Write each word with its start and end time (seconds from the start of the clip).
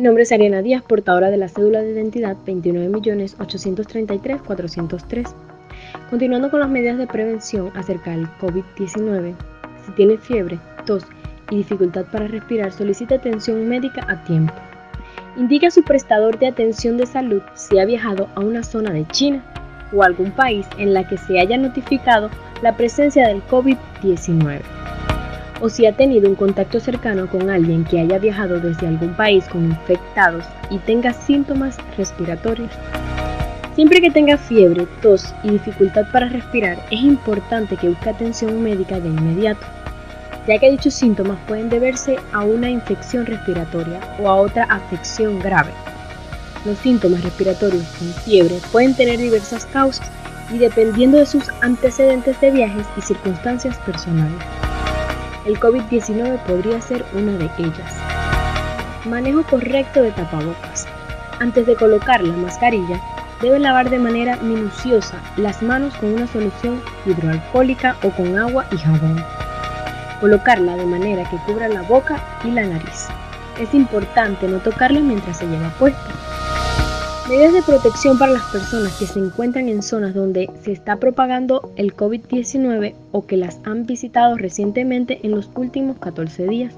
Mi 0.00 0.04
nombre 0.04 0.22
es 0.22 0.32
Ariana 0.32 0.62
Díaz, 0.62 0.82
portadora 0.82 1.30
de 1.30 1.36
la 1.36 1.50
cédula 1.50 1.82
de 1.82 1.92
identidad 1.92 2.34
29.833.403. 2.46 5.28
Continuando 6.08 6.50
con 6.50 6.60
las 6.60 6.70
medidas 6.70 6.96
de 6.96 7.06
prevención 7.06 7.70
acerca 7.74 8.12
del 8.12 8.26
COVID-19, 8.38 9.34
si 9.84 9.92
tiene 9.92 10.16
fiebre, 10.16 10.58
tos 10.86 11.04
y 11.50 11.58
dificultad 11.58 12.06
para 12.06 12.28
respirar, 12.28 12.72
solicite 12.72 13.16
atención 13.16 13.68
médica 13.68 14.06
a 14.08 14.24
tiempo. 14.24 14.54
Indique 15.36 15.66
a 15.66 15.70
su 15.70 15.82
prestador 15.82 16.38
de 16.38 16.46
atención 16.46 16.96
de 16.96 17.04
salud 17.04 17.42
si 17.52 17.78
ha 17.78 17.84
viajado 17.84 18.26
a 18.36 18.40
una 18.40 18.62
zona 18.62 18.94
de 18.94 19.06
China 19.08 19.44
o 19.92 20.02
algún 20.02 20.30
país 20.30 20.66
en 20.78 20.94
la 20.94 21.06
que 21.06 21.18
se 21.18 21.38
haya 21.38 21.58
notificado 21.58 22.30
la 22.62 22.74
presencia 22.74 23.28
del 23.28 23.42
COVID-19 23.48 24.79
o 25.60 25.68
si 25.68 25.86
ha 25.86 25.92
tenido 25.92 26.28
un 26.28 26.34
contacto 26.34 26.80
cercano 26.80 27.28
con 27.28 27.50
alguien 27.50 27.84
que 27.84 28.00
haya 28.00 28.18
viajado 28.18 28.60
desde 28.60 28.88
algún 28.88 29.14
país 29.14 29.44
con 29.46 29.64
infectados 29.64 30.44
y 30.70 30.78
tenga 30.78 31.12
síntomas 31.12 31.76
respiratorios. 31.96 32.70
Siempre 33.74 34.00
que 34.00 34.10
tenga 34.10 34.36
fiebre, 34.36 34.86
tos 35.00 35.34
y 35.42 35.50
dificultad 35.50 36.04
para 36.12 36.28
respirar, 36.28 36.78
es 36.90 37.00
importante 37.00 37.76
que 37.76 37.88
busque 37.88 38.10
atención 38.10 38.62
médica 38.62 38.98
de 38.98 39.08
inmediato, 39.08 39.64
ya 40.46 40.58
que 40.58 40.70
dichos 40.70 40.94
síntomas 40.94 41.38
pueden 41.46 41.68
deberse 41.68 42.16
a 42.32 42.42
una 42.42 42.68
infección 42.68 43.26
respiratoria 43.26 44.00
o 44.18 44.28
a 44.28 44.34
otra 44.34 44.64
afección 44.64 45.38
grave. 45.38 45.70
Los 46.64 46.78
síntomas 46.78 47.22
respiratorios 47.22 47.84
con 47.98 48.08
fiebre 48.24 48.56
pueden 48.72 48.94
tener 48.94 49.18
diversas 49.18 49.64
causas 49.66 50.10
y 50.52 50.58
dependiendo 50.58 51.18
de 51.18 51.26
sus 51.26 51.44
antecedentes 51.62 52.40
de 52.40 52.50
viajes 52.50 52.86
y 52.96 53.02
circunstancias 53.02 53.78
personales. 53.78 54.59
El 55.50 55.58
COVID-19 55.58 56.38
podría 56.44 56.80
ser 56.80 57.04
una 57.12 57.32
de 57.32 57.50
ellas. 57.58 57.96
Manejo 59.04 59.42
correcto 59.42 60.00
de 60.00 60.12
tapabocas. 60.12 60.86
Antes 61.40 61.66
de 61.66 61.74
colocar 61.74 62.22
la 62.22 62.36
mascarilla, 62.36 63.00
debe 63.42 63.58
lavar 63.58 63.90
de 63.90 63.98
manera 63.98 64.36
minuciosa 64.36 65.20
las 65.36 65.60
manos 65.60 65.92
con 65.96 66.10
una 66.12 66.28
solución 66.28 66.80
hidroalcohólica 67.04 67.96
o 68.04 68.10
con 68.10 68.38
agua 68.38 68.64
y 68.70 68.76
jabón. 68.76 69.24
Colocarla 70.20 70.76
de 70.76 70.86
manera 70.86 71.28
que 71.28 71.36
cubra 71.38 71.66
la 71.66 71.82
boca 71.82 72.22
y 72.44 72.52
la 72.52 72.66
nariz. 72.66 73.08
Es 73.58 73.74
importante 73.74 74.46
no 74.46 74.60
tocarla 74.60 75.00
mientras 75.00 75.38
se 75.38 75.48
lleva 75.48 75.70
puesta. 75.80 76.29
Medidas 77.30 77.52
de 77.52 77.62
protección 77.62 78.18
para 78.18 78.32
las 78.32 78.42
personas 78.46 78.98
que 78.98 79.06
se 79.06 79.20
encuentran 79.20 79.68
en 79.68 79.84
zonas 79.84 80.14
donde 80.14 80.50
se 80.64 80.72
está 80.72 80.96
propagando 80.96 81.72
el 81.76 81.94
COVID-19 81.94 82.92
o 83.12 83.24
que 83.24 83.36
las 83.36 83.60
han 83.62 83.86
visitado 83.86 84.36
recientemente 84.36 85.20
en 85.22 85.30
los 85.30 85.48
últimos 85.54 85.96
14 86.00 86.48
días. 86.48 86.74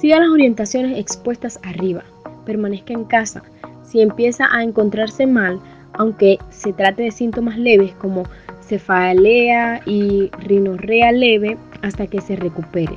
Siga 0.00 0.18
las 0.18 0.30
orientaciones 0.30 0.98
expuestas 0.98 1.60
arriba. 1.62 2.02
Permanezca 2.46 2.92
en 2.94 3.04
casa. 3.04 3.44
Si 3.84 4.00
empieza 4.00 4.48
a 4.50 4.64
encontrarse 4.64 5.24
mal, 5.24 5.60
aunque 5.92 6.40
se 6.50 6.72
trate 6.72 7.04
de 7.04 7.12
síntomas 7.12 7.58
leves 7.58 7.92
como 7.92 8.24
cefalea 8.66 9.82
y 9.86 10.30
rinorrea 10.40 11.12
leve, 11.12 11.56
hasta 11.82 12.08
que 12.08 12.20
se 12.20 12.34
recupere. 12.34 12.96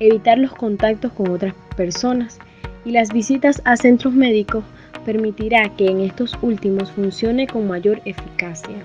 Evitar 0.00 0.38
los 0.38 0.52
contactos 0.52 1.12
con 1.12 1.30
otras 1.30 1.54
personas 1.76 2.40
y 2.84 2.90
las 2.90 3.12
visitas 3.12 3.62
a 3.64 3.76
centros 3.76 4.12
médicos 4.12 4.64
permitirá 5.06 5.70
que 5.76 5.86
en 5.86 6.00
estos 6.00 6.36
últimos 6.42 6.90
funcione 6.90 7.46
con 7.46 7.66
mayor 7.66 8.02
eficacia 8.04 8.76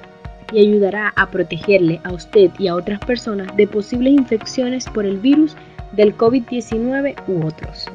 y 0.54 0.60
ayudará 0.60 1.12
a 1.16 1.32
protegerle 1.32 2.00
a 2.04 2.14
usted 2.14 2.52
y 2.60 2.68
a 2.68 2.76
otras 2.76 3.00
personas 3.00 3.56
de 3.58 3.68
posibles 3.68 4.14
infecciones 4.14 4.86
por 4.86 5.06
el 5.06 5.18
virus 5.18 5.56
del 5.94 6.16
COVID-19 6.16 7.16
u 7.28 7.46
otros. 7.46 7.88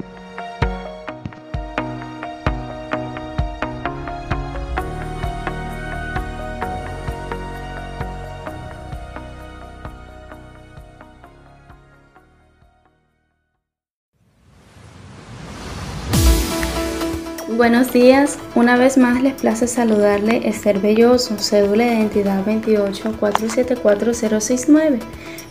Buenos 17.57 17.91
días, 17.91 18.37
una 18.53 18.77
vez 18.77 18.97
más 18.99 19.19
les 19.23 19.33
place 19.33 19.65
saludarle 19.65 20.47
Esther 20.47 20.79
Belloso, 20.79 21.39
cédula 21.39 21.85
de 21.85 21.95
identidad 21.95 22.45
28474-069 22.45 24.99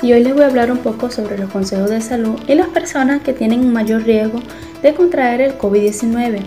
y 0.02 0.12
hoy 0.12 0.22
les 0.22 0.32
voy 0.32 0.44
a 0.44 0.46
hablar 0.46 0.70
un 0.70 0.78
poco 0.78 1.10
sobre 1.10 1.36
los 1.36 1.50
consejos 1.50 1.90
de 1.90 2.00
salud 2.00 2.38
y 2.46 2.54
las 2.54 2.68
personas 2.68 3.22
que 3.22 3.32
tienen 3.32 3.64
un 3.64 3.72
mayor 3.72 4.04
riesgo 4.04 4.38
de 4.84 4.94
contraer 4.94 5.40
el 5.40 5.58
COVID-19, 5.58 6.42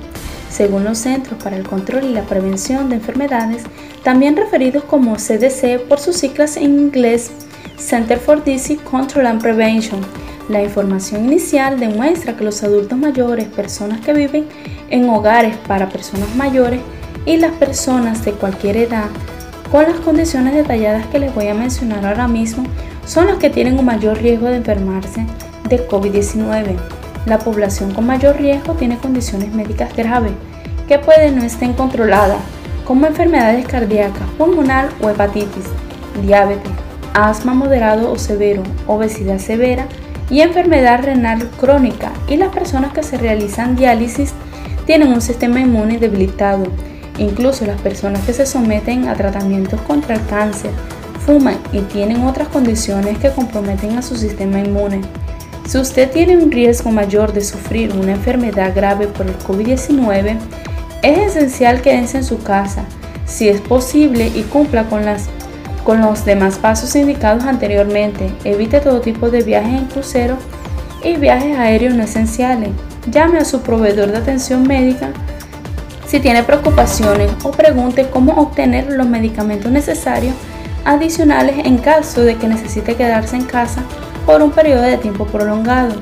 según 0.49 0.85
los 0.85 0.99
Centros 0.99 1.43
para 1.43 1.57
el 1.57 1.67
Control 1.67 2.05
y 2.05 2.13
la 2.13 2.23
Prevención 2.23 2.87
de 2.87 2.95
Enfermedades, 2.95 3.63
también 4.01 4.37
referidos 4.37 4.85
como 4.85 5.17
CDC 5.17 5.81
por 5.89 5.99
sus 5.99 6.15
siglas 6.15 6.55
en 6.55 6.79
inglés, 6.79 7.31
Center 7.77 8.17
for 8.17 8.41
Disease 8.41 8.81
Control 8.81 9.25
and 9.25 9.41
Prevention. 9.41 9.99
La 10.47 10.63
información 10.63 11.25
inicial 11.25 11.77
demuestra 11.79 12.37
que 12.37 12.45
los 12.45 12.63
adultos 12.63 12.97
mayores, 12.97 13.49
personas 13.49 13.99
que 14.01 14.13
viven 14.13 14.47
en 14.89 15.09
hogares 15.09 15.55
para 15.67 15.89
personas 15.89 16.35
mayores 16.35 16.81
y 17.25 17.37
las 17.37 17.51
personas 17.53 18.23
de 18.25 18.31
cualquier 18.33 18.77
edad 18.77 19.09
con 19.71 19.83
las 19.83 19.99
condiciones 19.99 20.55
detalladas 20.55 21.05
que 21.07 21.19
les 21.19 21.33
voy 21.33 21.47
a 21.47 21.53
mencionar 21.53 22.05
ahora 22.05 22.27
mismo 22.27 22.63
son 23.05 23.27
los 23.27 23.37
que 23.37 23.49
tienen 23.49 23.77
un 23.77 23.85
mayor 23.85 24.17
riesgo 24.17 24.47
de 24.47 24.57
enfermarse 24.57 25.25
de 25.67 25.87
COVID-19. 25.87 26.75
La 27.25 27.39
población 27.39 27.93
con 27.93 28.07
mayor 28.07 28.37
riesgo 28.37 28.73
tiene 28.73 28.97
condiciones 28.97 29.53
médicas 29.53 29.95
graves 29.95 30.31
que 30.87 30.97
pueden 30.97 31.35
no 31.35 31.43
estén 31.43 31.73
controladas, 31.73 32.39
como 32.83 33.05
enfermedades 33.05 33.67
cardíacas, 33.67 34.27
pulmonar 34.37 34.89
o 35.01 35.09
hepatitis, 35.09 35.65
diabetes, 36.23 36.71
asma 37.13 37.53
moderado 37.53 38.11
o 38.11 38.17
severo, 38.17 38.63
obesidad 38.87 39.37
severa 39.37 39.85
y 40.31 40.41
enfermedad 40.41 41.03
renal 41.03 41.47
crónica 41.59 42.11
y 42.27 42.37
las 42.37 42.49
personas 42.49 42.93
que 42.93 43.03
se 43.03 43.17
realizan 43.17 43.75
diálisis 43.75 44.33
tienen 44.89 45.13
un 45.13 45.21
sistema 45.21 45.59
inmune 45.59 45.99
debilitado. 45.99 46.63
Incluso 47.19 47.63
las 47.63 47.79
personas 47.79 48.25
que 48.25 48.33
se 48.33 48.47
someten 48.47 49.07
a 49.07 49.13
tratamientos 49.13 49.79
contra 49.81 50.15
el 50.15 50.25
cáncer, 50.25 50.71
fuman 51.27 51.59
y 51.71 51.81
tienen 51.81 52.23
otras 52.23 52.47
condiciones 52.47 53.19
que 53.19 53.29
comprometen 53.29 53.99
a 53.99 54.01
su 54.01 54.15
sistema 54.15 54.57
inmune. 54.57 55.01
Si 55.67 55.77
usted 55.77 56.09
tiene 56.09 56.37
un 56.37 56.51
riesgo 56.51 56.89
mayor 56.89 57.33
de 57.33 57.41
sufrir 57.41 57.93
una 57.93 58.13
enfermedad 58.13 58.73
grave 58.75 59.05
por 59.05 59.27
el 59.27 59.37
COVID-19, 59.37 60.39
es 61.03 61.35
esencial 61.35 61.83
quedarse 61.83 62.17
en 62.17 62.23
su 62.23 62.41
casa, 62.41 62.83
si 63.27 63.47
es 63.47 63.61
posible, 63.61 64.31
y 64.33 64.41
cumpla 64.41 64.85
con, 64.85 65.05
las, 65.05 65.27
con 65.83 66.01
los 66.01 66.25
demás 66.25 66.57
pasos 66.57 66.95
indicados 66.95 67.43
anteriormente. 67.43 68.31
Evite 68.43 68.79
todo 68.79 69.01
tipo 69.01 69.29
de 69.29 69.43
viajes 69.43 69.81
en 69.81 69.85
crucero 69.85 70.35
y 71.03 71.15
viajes 71.15 71.59
aéreos 71.59 71.93
no 71.93 72.01
esenciales 72.01 72.71
llame 73.07 73.39
a 73.39 73.45
su 73.45 73.61
proveedor 73.61 74.11
de 74.11 74.17
atención 74.17 74.63
médica 74.63 75.11
si 76.07 76.19
tiene 76.19 76.43
preocupaciones 76.43 77.29
o 77.43 77.51
pregunte 77.51 78.09
cómo 78.09 78.33
obtener 78.33 78.91
los 78.91 79.07
medicamentos 79.07 79.71
necesarios 79.71 80.33
adicionales 80.83 81.57
en 81.65 81.77
caso 81.77 82.21
de 82.21 82.35
que 82.35 82.47
necesite 82.47 82.95
quedarse 82.95 83.35
en 83.35 83.45
casa 83.45 83.83
por 84.25 84.41
un 84.41 84.51
periodo 84.51 84.81
de 84.81 84.97
tiempo 84.97 85.25
prolongado. 85.25 85.93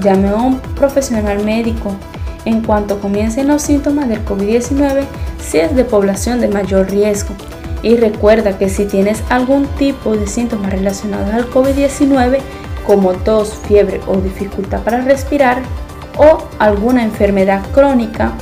Llame 0.00 0.28
a 0.28 0.36
un 0.36 0.60
profesional 0.60 1.44
médico 1.44 1.92
en 2.44 2.62
cuanto 2.62 3.00
comiencen 3.00 3.48
los 3.48 3.62
síntomas 3.62 4.08
del 4.08 4.24
COVID-19 4.24 5.04
si 5.44 5.58
es 5.58 5.74
de 5.74 5.84
población 5.84 6.40
de 6.40 6.48
mayor 6.48 6.88
riesgo. 6.90 7.34
Y 7.82 7.96
recuerda 7.96 8.58
que 8.58 8.68
si 8.68 8.84
tienes 8.84 9.22
algún 9.28 9.66
tipo 9.76 10.16
de 10.16 10.26
síntomas 10.26 10.70
relacionados 10.70 11.34
al 11.34 11.50
COVID-19 11.50 12.38
como 12.86 13.12
tos, 13.12 13.54
fiebre 13.66 14.00
o 14.06 14.16
dificultad 14.16 14.82
para 14.82 15.00
respirar, 15.02 15.62
o 16.18 16.38
alguna 16.58 17.02
enfermedad 17.02 17.62
crónica 17.72 18.32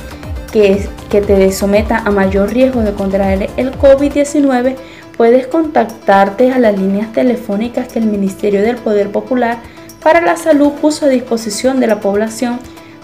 que, 0.51 0.87
que 1.09 1.21
te 1.21 1.51
someta 1.51 1.99
a 1.99 2.11
mayor 2.11 2.51
riesgo 2.51 2.81
de 2.81 2.93
contraer 2.93 3.49
el 3.57 3.71
COVID-19, 3.77 4.75
puedes 5.15 5.47
contactarte 5.47 6.51
a 6.51 6.59
las 6.59 6.77
líneas 6.77 7.13
telefónicas 7.13 7.87
que 7.87 7.99
el 7.99 8.05
Ministerio 8.05 8.61
del 8.61 8.75
Poder 8.77 9.11
Popular 9.11 9.59
para 10.03 10.21
la 10.21 10.37
Salud 10.37 10.73
puso 10.73 11.05
a 11.05 11.09
disposición 11.09 11.79
de 11.79 11.87
la 11.87 11.99
población 11.99 12.59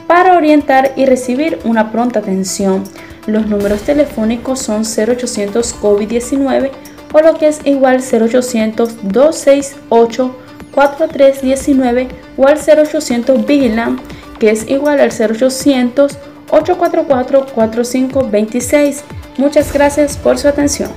para 0.08 0.38
orientar 0.38 0.94
y 0.96 1.06
recibir 1.06 1.60
una 1.64 1.92
pronta 1.92 2.20
atención. 2.20 2.84
Los 3.26 3.48
números 3.48 3.82
telefónicos 3.82 4.60
son 4.60 4.84
0800 4.84 5.82
COVID-19 5.82 6.72
o 7.14 7.22
lo 7.22 7.36
que 7.36 7.48
es 7.48 7.62
igual 7.66 8.02
0800 8.02 8.98
268 9.04 10.36
4319 10.74 12.08
o 12.38 12.48
al 12.48 12.58
0800 12.58 13.46
Vigilant 13.46 14.02
que 14.44 14.52
es 14.52 14.70
igual 14.70 15.00
al 15.00 15.10
0800 15.10 16.18
844 16.50 17.46
4526. 17.56 19.04
Muchas 19.38 19.72
gracias 19.72 20.18
por 20.18 20.38
su 20.38 20.50
atención. 20.50 20.92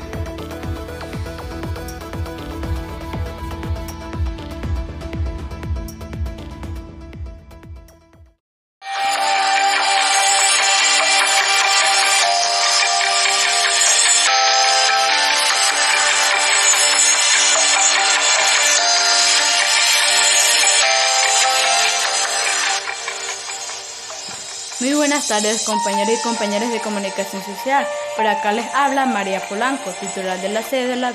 Compañeros 25.67 26.15
y 26.19 26.23
compañeras 26.23 26.73
de 26.73 26.81
comunicación 26.81 27.43
social. 27.43 27.87
Por 28.17 28.27
acá 28.27 28.53
les 28.53 28.65
habla 28.75 29.05
María 29.05 29.47
Polanco, 29.49 29.91
titular 30.01 30.41
de 30.41 30.49
la 30.49 30.63
cédula 30.63 31.13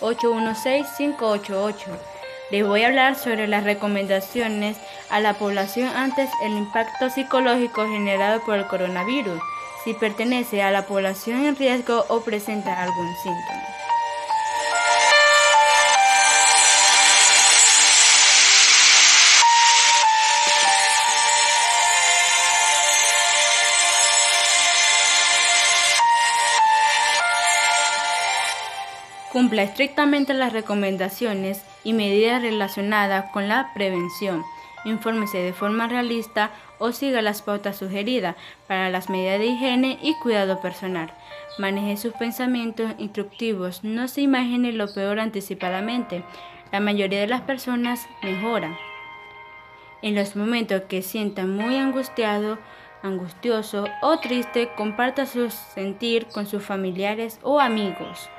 29816-588. 0.00 1.74
Les 2.52 2.64
voy 2.64 2.84
a 2.84 2.86
hablar 2.86 3.16
sobre 3.16 3.48
las 3.48 3.64
recomendaciones 3.64 4.76
a 5.10 5.18
la 5.18 5.34
población 5.34 5.88
antes 5.88 6.30
el 6.44 6.52
impacto 6.52 7.10
psicológico 7.10 7.84
generado 7.88 8.40
por 8.42 8.58
el 8.58 8.68
coronavirus, 8.68 9.42
si 9.82 9.92
pertenece 9.94 10.62
a 10.62 10.70
la 10.70 10.86
población 10.86 11.44
en 11.46 11.56
riesgo 11.56 12.04
o 12.08 12.20
presenta 12.20 12.80
algún 12.80 13.12
síntoma. 13.24 13.75
Cumpla 29.36 29.64
estrictamente 29.64 30.32
las 30.32 30.54
recomendaciones 30.54 31.62
y 31.84 31.92
medidas 31.92 32.40
relacionadas 32.40 33.30
con 33.32 33.48
la 33.48 33.70
prevención. 33.74 34.42
Infórmese 34.86 35.36
de 35.36 35.52
forma 35.52 35.88
realista 35.88 36.52
o 36.78 36.90
siga 36.90 37.20
las 37.20 37.42
pautas 37.42 37.76
sugeridas 37.76 38.34
para 38.66 38.88
las 38.88 39.10
medidas 39.10 39.38
de 39.38 39.44
higiene 39.44 39.98
y 40.00 40.14
cuidado 40.14 40.62
personal. 40.62 41.12
Maneje 41.58 41.98
sus 41.98 42.14
pensamientos 42.14 42.92
instructivos, 42.96 43.84
no 43.84 44.08
se 44.08 44.22
imagine 44.22 44.72
lo 44.72 44.90
peor 44.90 45.20
anticipadamente. 45.20 46.24
La 46.72 46.80
mayoría 46.80 47.20
de 47.20 47.26
las 47.26 47.42
personas 47.42 48.08
mejoran. 48.22 48.74
En 50.00 50.14
los 50.14 50.34
momentos 50.34 50.84
que 50.88 51.02
sienta 51.02 51.44
muy 51.44 51.76
angustiado, 51.76 52.56
angustioso 53.02 53.84
o 54.00 54.18
triste, 54.18 54.70
comparta 54.78 55.26
su 55.26 55.50
sentir 55.50 56.24
con 56.24 56.46
sus 56.46 56.62
familiares 56.62 57.38
o 57.42 57.60
amigos. 57.60 58.30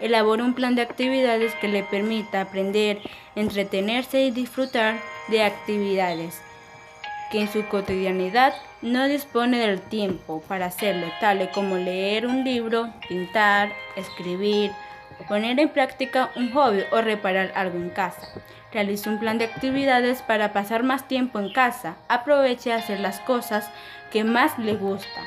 Elabora 0.00 0.44
un 0.44 0.54
plan 0.54 0.74
de 0.74 0.82
actividades 0.82 1.54
que 1.56 1.68
le 1.68 1.82
permita 1.82 2.40
aprender, 2.40 3.00
entretenerse 3.36 4.22
y 4.22 4.30
disfrutar 4.30 4.96
de 5.28 5.42
actividades 5.42 6.40
que 7.30 7.40
en 7.40 7.52
su 7.52 7.66
cotidianidad 7.66 8.54
no 8.82 9.08
dispone 9.08 9.58
del 9.58 9.80
tiempo 9.80 10.42
para 10.46 10.66
hacerlo, 10.66 11.06
tales 11.20 11.48
como 11.48 11.76
leer 11.76 12.26
un 12.26 12.44
libro, 12.44 12.90
pintar, 13.08 13.72
escribir, 13.96 14.70
poner 15.28 15.58
en 15.58 15.68
práctica 15.68 16.30
un 16.36 16.52
hobby 16.52 16.84
o 16.92 17.00
reparar 17.00 17.50
algo 17.54 17.78
en 17.78 17.90
casa. 17.90 18.20
Realice 18.72 19.08
un 19.08 19.18
plan 19.18 19.38
de 19.38 19.46
actividades 19.46 20.22
para 20.22 20.52
pasar 20.52 20.82
más 20.82 21.08
tiempo 21.08 21.38
en 21.38 21.52
casa. 21.52 21.96
Aproveche 22.08 22.72
a 22.72 22.76
hacer 22.76 23.00
las 23.00 23.20
cosas 23.20 23.70
que 24.12 24.24
más 24.24 24.58
le 24.58 24.74
gustan 24.74 25.24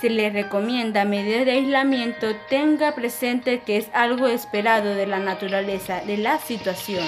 se 0.00 0.10
le 0.10 0.30
recomienda 0.30 1.04
medidas 1.04 1.44
de 1.44 1.52
aislamiento, 1.52 2.34
tenga 2.48 2.94
presente 2.94 3.60
que 3.60 3.76
es 3.76 3.88
algo 3.92 4.26
esperado 4.26 4.94
de 4.94 5.06
la 5.06 5.18
naturaleza 5.18 6.00
de 6.06 6.18
la 6.18 6.38
situación. 6.38 7.04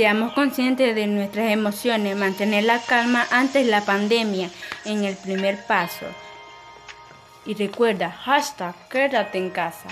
Seamos 0.00 0.32
conscientes 0.32 0.94
de 0.94 1.06
nuestras 1.06 1.50
emociones, 1.50 2.16
mantener 2.16 2.64
la 2.64 2.80
calma 2.80 3.26
ante 3.30 3.64
la 3.64 3.82
pandemia 3.82 4.48
en 4.86 5.04
el 5.04 5.14
primer 5.14 5.62
paso. 5.66 6.06
Y 7.44 7.52
recuerda, 7.52 8.10
hashtag 8.10 8.74
quédate 8.88 9.36
en 9.36 9.50
casa. 9.50 9.88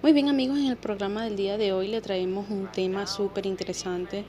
Muy 0.00 0.14
bien 0.14 0.30
amigos, 0.30 0.56
en 0.56 0.68
el 0.68 0.78
programa 0.78 1.24
del 1.24 1.36
día 1.36 1.58
de 1.58 1.74
hoy 1.74 1.88
le 1.88 2.00
traemos 2.00 2.48
un 2.48 2.72
tema 2.72 3.06
súper 3.06 3.44
interesante, 3.44 4.24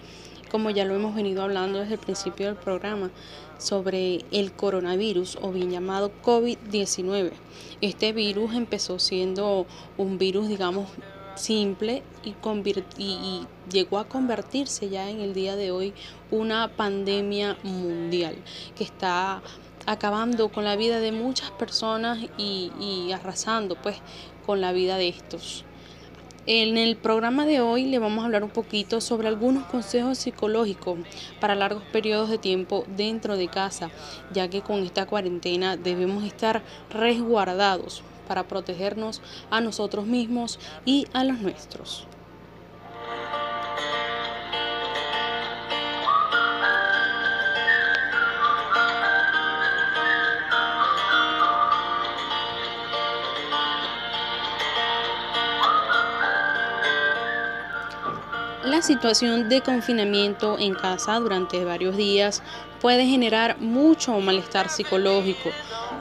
como 0.52 0.70
ya 0.70 0.84
lo 0.84 0.96
hemos 0.96 1.16
venido 1.16 1.44
hablando 1.44 1.80
desde 1.80 1.94
el 1.94 2.02
principio 2.02 2.48
del 2.48 2.58
programa, 2.58 3.10
sobre 3.58 4.26
el 4.32 4.52
coronavirus 4.52 5.38
o 5.42 5.54
bien 5.54 5.72
llamado 5.72 6.12
COVID-19. 6.26 7.32
Este 7.80 8.12
virus 8.12 8.54
empezó 8.54 9.00
siendo 9.00 9.66
un 9.98 10.18
virus, 10.18 10.50
digamos, 10.50 10.90
simple 11.42 12.04
y, 12.24 12.36
y, 12.98 13.48
llegó 13.72 13.98
a 13.98 14.08
convertirse 14.08 14.90
ya 14.90 15.10
en 15.10 15.20
el 15.20 15.34
día 15.34 15.56
de 15.56 15.72
hoy 15.72 15.94
una 16.30 16.68
pandemia 16.70 17.58
mundial 17.64 18.36
que 18.76 18.84
está 18.84 19.42
acabando 19.88 20.50
con 20.50 20.64
la 20.64 20.76
vida 20.76 21.00
de 21.00 21.12
muchas 21.12 21.50
personas 21.52 22.20
y, 22.38 22.72
y 22.80 23.12
arrasando 23.12 23.76
pues 23.76 23.98
con 24.46 24.62
la 24.62 24.72
vida 24.72 24.98
de 24.98 25.08
estos. 25.08 25.66
En 26.48 26.78
el 26.78 26.96
programa 26.96 27.46
de 27.46 27.62
hoy 27.62 27.86
le 27.86 28.00
vamos 28.00 28.24
a 28.24 28.26
hablar 28.26 28.44
un 28.44 28.50
poquito 28.50 29.00
sobre 29.00 29.28
algunos 29.28 29.66
consejos 29.66 30.18
psicológicos 30.18 31.00
para 31.40 31.56
largos 31.56 31.84
periodos 31.92 32.30
de 32.30 32.40
tiempo 32.40 32.84
dentro 32.98 33.38
de 33.38 33.48
casa, 33.48 33.92
ya 34.34 34.48
que 34.48 34.62
con 34.62 34.84
esta 34.84 35.06
cuarentena 35.06 35.78
debemos 35.78 36.24
estar 36.24 36.64
resguardados 36.90 38.04
para 38.32 38.48
protegernos 38.48 39.22
a 39.50 39.60
nosotros 39.60 40.06
mismos 40.06 40.58
y 40.86 41.06
a 41.12 41.26
los 41.26 41.40
nuestros. 41.40 42.08
La 58.64 58.82
situación 58.82 59.50
de 59.50 59.60
confinamiento 59.60 60.58
en 60.58 60.74
casa 60.74 61.20
durante 61.20 61.66
varios 61.66 61.98
días 61.98 62.42
puede 62.80 63.06
generar 63.06 63.60
mucho 63.60 64.18
malestar 64.22 64.70
psicológico. 64.70 65.50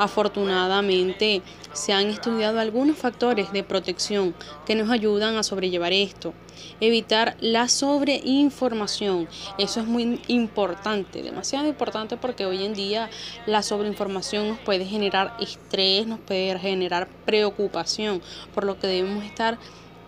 Afortunadamente, 0.01 1.43
se 1.75 1.93
han 1.93 2.07
estudiado 2.07 2.59
algunos 2.59 2.97
factores 2.97 3.53
de 3.53 3.63
protección 3.63 4.35
que 4.65 4.75
nos 4.75 4.89
ayudan 4.89 5.37
a 5.37 5.43
sobrellevar 5.43 5.93
esto. 5.93 6.33
Evitar 6.81 7.37
la 7.41 7.69
sobreinformación, 7.69 9.29
eso 9.59 9.81
es 9.81 9.87
muy 9.87 10.19
importante, 10.29 11.23
demasiado 11.23 11.69
importante 11.69 12.17
porque 12.17 12.47
hoy 12.47 12.65
en 12.65 12.73
día 12.73 13.11
la 13.45 13.63
sobreinformación 13.63 14.49
nos 14.49 14.59
puede 14.61 14.87
generar 14.87 15.37
estrés, 15.39 16.07
nos 16.07 16.19
puede 16.21 16.59
generar 16.59 17.07
preocupación, 17.27 18.23
por 18.55 18.65
lo 18.65 18.81
que 18.81 18.87
debemos 18.87 19.23
estar 19.25 19.59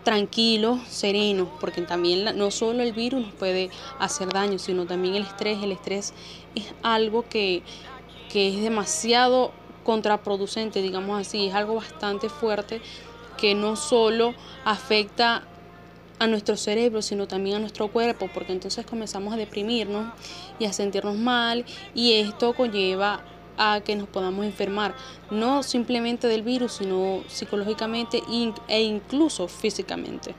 tranquilos, 0.05 0.81
serenos, 0.89 1.49
porque 1.61 1.83
también 1.83 2.35
no 2.39 2.51
solo 2.51 2.83
el 2.83 2.95
virus 2.95 3.27
nos 3.27 3.35
puede 3.35 3.69
hacer 3.99 4.31
daño, 4.31 4.59
sino 4.59 4.87
también 4.87 5.17
el 5.17 5.25
estrés. 5.25 5.63
El 5.63 5.73
estrés 5.73 6.15
es 6.55 6.65
algo 6.83 7.29
que, 7.29 7.63
que 8.31 8.49
es 8.49 8.63
demasiado 8.63 9.53
contraproducente, 9.85 10.83
digamos 10.83 11.21
así, 11.21 11.47
es 11.47 11.55
algo 11.55 11.75
bastante 11.75 12.29
fuerte 12.29 12.81
que 13.37 13.55
no 13.55 13.77
solo 13.77 14.35
afecta 14.65 15.45
a 16.19 16.27
nuestro 16.27 16.57
cerebro, 16.57 17.03
sino 17.03 17.27
también 17.27 17.57
a 17.57 17.59
nuestro 17.59 17.89
cuerpo, 17.89 18.29
porque 18.33 18.53
entonces 18.53 18.87
comenzamos 18.87 19.35
a 19.35 19.37
deprimirnos 19.37 20.13
y 20.59 20.67
a 20.67 20.73
sentirnos 20.73 21.17
mal 21.17 21.65
y 21.95 22.13
esto 22.13 22.55
conlleva 22.55 23.25
a 23.59 23.81
que 23.81 23.97
nos 23.97 24.09
podamos 24.09 24.47
enfermar, 24.47 24.95
no 25.31 25.63
simplemente 25.63 26.29
del 26.29 26.43
virus, 26.43 26.75
sino 26.75 27.23
psicológicamente 27.29 28.23
e 28.69 28.83
incluso 28.83 29.49
físicamente. 29.49 30.35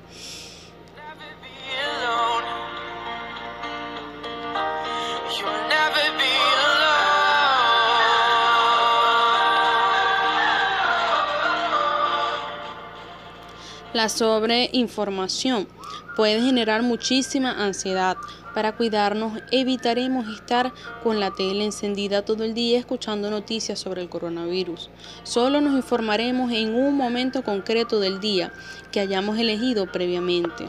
La 13.94 14.10
sobreinformación 14.10 15.68
puede 16.16 16.42
generar 16.42 16.82
muchísima 16.82 17.64
ansiedad. 17.64 18.18
Para 18.56 18.76
cuidarnos 18.76 19.40
evitaremos 19.52 20.28
estar 20.34 20.74
con 21.04 21.20
la 21.20 21.30
tele 21.30 21.64
encendida 21.64 22.26
todo 22.26 22.44
el 22.44 22.56
día 22.56 22.80
escuchando 22.80 23.30
noticias 23.30 23.80
sobre 23.80 24.02
el 24.02 24.10
coronavirus. 24.10 24.90
Solo 25.24 25.62
nos 25.62 25.74
informaremos 25.74 26.52
en 26.52 26.74
un 26.74 26.98
momento 26.98 27.44
concreto 27.44 28.00
del 28.00 28.20
día 28.20 28.52
que 28.92 29.00
hayamos 29.00 29.38
elegido 29.38 29.92
previamente. 29.92 30.68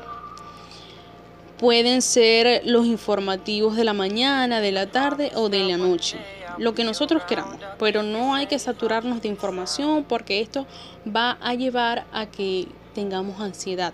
Pueden 1.59 2.03
ser 2.03 2.61
los 2.67 2.85
informativos 2.85 3.75
de 3.75 3.85
la 3.85 3.95
mañana, 3.95 4.61
de 4.61 4.73
la 4.73 4.91
tarde 4.91 5.33
o 5.35 5.49
de 5.49 5.65
la 5.65 5.79
noche 5.79 6.19
lo 6.57 6.73
que 6.73 6.85
nosotros 6.85 7.25
queramos, 7.25 7.57
pero 7.81 8.05
no 8.05 8.33
hay 8.33 8.47
que 8.47 8.61
saturarnos 8.61 9.21
de 9.23 9.29
información 9.29 10.05
porque 10.05 10.41
esto 10.41 10.67
va 11.05 11.37
a 11.41 11.55
llevar 11.55 12.07
a 12.13 12.27
que 12.27 12.69
tengamos 12.95 13.41
ansiedad. 13.41 13.93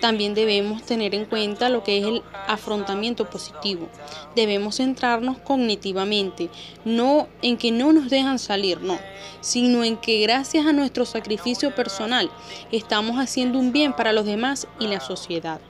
También 0.00 0.34
debemos 0.34 0.82
tener 0.82 1.14
en 1.14 1.26
cuenta 1.26 1.68
lo 1.68 1.84
que 1.84 1.98
es 1.98 2.04
el 2.04 2.22
afrontamiento 2.48 3.30
positivo. 3.30 3.88
Debemos 4.34 4.76
centrarnos 4.76 5.38
cognitivamente, 5.38 6.50
no 6.84 7.28
en 7.42 7.56
que 7.56 7.70
no 7.70 7.92
nos 7.92 8.10
dejan 8.10 8.38
salir, 8.38 8.80
no, 8.80 8.98
sino 9.40 9.84
en 9.84 9.96
que 9.96 10.20
gracias 10.20 10.66
a 10.66 10.72
nuestro 10.72 11.04
sacrificio 11.04 11.74
personal 11.74 12.30
estamos 12.72 13.18
haciendo 13.18 13.58
un 13.58 13.72
bien 13.72 13.92
para 13.92 14.12
los 14.12 14.26
demás 14.26 14.66
y 14.80 14.88
la 14.88 15.00
sociedad, 15.00 15.60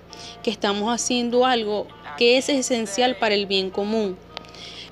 que 0.43 0.51
estamos 0.51 0.93
haciendo 0.93 1.45
algo 1.45 1.87
que 2.17 2.39
es 2.39 2.49
esencial 2.49 3.17
para 3.17 3.35
el 3.35 3.47
bien 3.47 3.71
común 3.71 4.17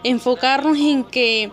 enfocarnos 0.04 0.78
en 0.78 1.02
que, 1.02 1.50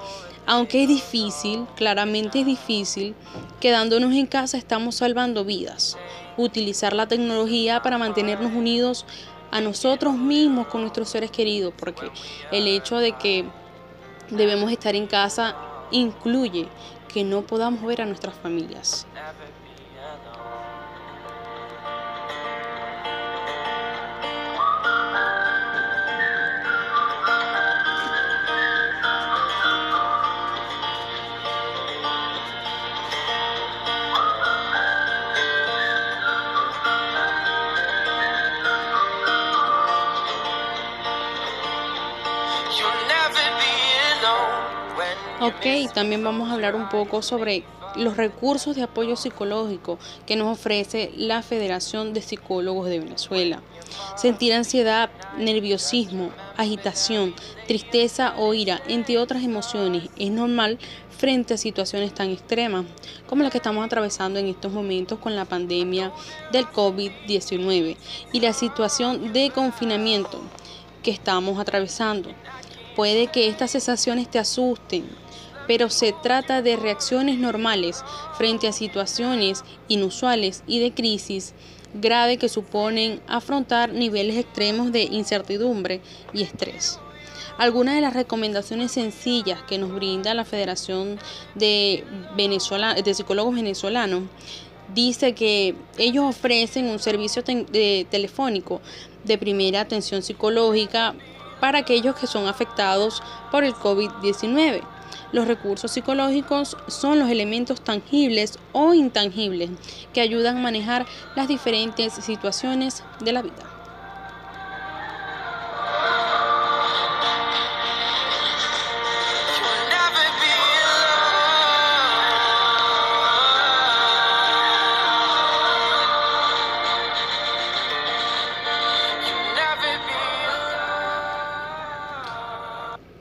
aunque 0.51 0.83
es 0.83 0.89
difícil, 0.89 1.65
claramente 1.77 2.41
es 2.41 2.45
difícil, 2.45 3.15
quedándonos 3.61 4.11
en 4.11 4.27
casa 4.27 4.57
estamos 4.57 4.95
salvando 4.95 5.45
vidas. 5.45 5.97
Utilizar 6.35 6.91
la 6.91 7.07
tecnología 7.07 7.81
para 7.81 7.97
mantenernos 7.97 8.51
unidos 8.51 9.05
a 9.49 9.61
nosotros 9.61 10.13
mismos 10.13 10.67
con 10.67 10.81
nuestros 10.81 11.07
seres 11.07 11.31
queridos, 11.31 11.73
porque 11.77 12.11
el 12.51 12.67
hecho 12.67 12.97
de 12.97 13.13
que 13.13 13.45
debemos 14.29 14.69
estar 14.73 14.93
en 14.93 15.07
casa 15.07 15.55
incluye 15.89 16.67
que 17.07 17.23
no 17.23 17.43
podamos 17.43 17.81
ver 17.83 18.01
a 18.01 18.05
nuestras 18.05 18.35
familias. 18.35 19.07
Ok, 45.43 45.91
también 45.91 46.23
vamos 46.23 46.51
a 46.51 46.53
hablar 46.53 46.75
un 46.75 46.87
poco 46.87 47.23
sobre 47.23 47.63
los 47.95 48.15
recursos 48.15 48.75
de 48.75 48.83
apoyo 48.83 49.15
psicológico 49.15 49.97
que 50.27 50.35
nos 50.35 50.55
ofrece 50.55 51.11
la 51.17 51.41
Federación 51.41 52.13
de 52.13 52.21
Psicólogos 52.21 52.87
de 52.87 52.99
Venezuela. 52.99 53.63
Sentir 54.15 54.53
ansiedad, 54.53 55.09
nerviosismo, 55.39 56.29
agitación, 56.57 57.33
tristeza 57.65 58.35
o 58.37 58.53
ira, 58.53 58.83
entre 58.87 59.17
otras 59.17 59.43
emociones, 59.43 60.11
es 60.15 60.29
normal 60.29 60.77
frente 61.09 61.55
a 61.55 61.57
situaciones 61.57 62.13
tan 62.13 62.29
extremas 62.29 62.85
como 63.25 63.41
las 63.41 63.51
que 63.51 63.57
estamos 63.57 63.83
atravesando 63.83 64.37
en 64.37 64.45
estos 64.45 64.71
momentos 64.71 65.17
con 65.17 65.35
la 65.35 65.45
pandemia 65.45 66.13
del 66.51 66.67
COVID-19 66.67 67.97
y 68.31 68.39
la 68.41 68.53
situación 68.53 69.33
de 69.33 69.49
confinamiento 69.49 70.39
que 71.01 71.09
estamos 71.09 71.59
atravesando. 71.59 72.29
Puede 72.95 73.27
que 73.27 73.47
estas 73.47 73.71
sensaciones 73.71 74.29
te 74.29 74.37
asusten, 74.37 75.05
pero 75.67 75.89
se 75.89 76.13
trata 76.23 76.61
de 76.61 76.75
reacciones 76.75 77.37
normales 77.37 78.03
frente 78.37 78.67
a 78.67 78.73
situaciones 78.73 79.63
inusuales 79.87 80.63
y 80.67 80.79
de 80.79 80.93
crisis 80.93 81.53
grave 81.93 82.37
que 82.37 82.49
suponen 82.49 83.21
afrontar 83.27 83.93
niveles 83.93 84.37
extremos 84.37 84.91
de 84.91 85.03
incertidumbre 85.03 86.01
y 86.33 86.43
estrés. 86.43 86.99
Algunas 87.57 87.95
de 87.95 88.01
las 88.01 88.13
recomendaciones 88.13 88.91
sencillas 88.91 89.61
que 89.63 89.77
nos 89.77 89.93
brinda 89.93 90.33
la 90.33 90.45
Federación 90.45 91.19
de, 91.53 92.03
de 92.35 93.13
Psicólogos 93.13 93.55
Venezolanos 93.55 94.23
dice 94.93 95.33
que 95.33 95.75
ellos 95.97 96.25
ofrecen 96.25 96.87
un 96.87 96.99
servicio 96.99 97.43
telefónico 97.43 98.81
de 99.23 99.37
primera 99.37 99.81
atención 99.81 100.21
psicológica 100.21 101.13
para 101.59 101.79
aquellos 101.79 102.15
que 102.15 102.27
son 102.27 102.47
afectados 102.47 103.21
por 103.51 103.63
el 103.63 103.73
COVID-19. 103.73 104.81
Los 105.31 105.47
recursos 105.47 105.91
psicológicos 105.91 106.77
son 106.87 107.19
los 107.19 107.29
elementos 107.29 107.81
tangibles 107.81 108.59
o 108.71 108.93
intangibles 108.93 109.71
que 110.13 110.21
ayudan 110.21 110.57
a 110.57 110.61
manejar 110.61 111.05
las 111.35 111.47
diferentes 111.47 112.13
situaciones 112.13 113.03
de 113.19 113.31
la 113.31 113.41
vida. 113.41 113.71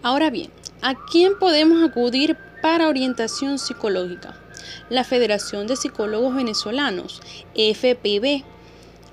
Ahora 0.02 0.30
bien, 0.30 0.50
¿a 0.82 0.94
quién 0.94 1.38
podemos 1.38 1.82
acudir 1.82 2.37
para 2.62 2.88
orientación 2.88 3.58
psicológica? 3.58 4.34
La 4.88 5.04
Federación 5.04 5.66
de 5.66 5.76
Psicólogos 5.76 6.34
Venezolanos, 6.34 7.20
FPV, 7.54 8.44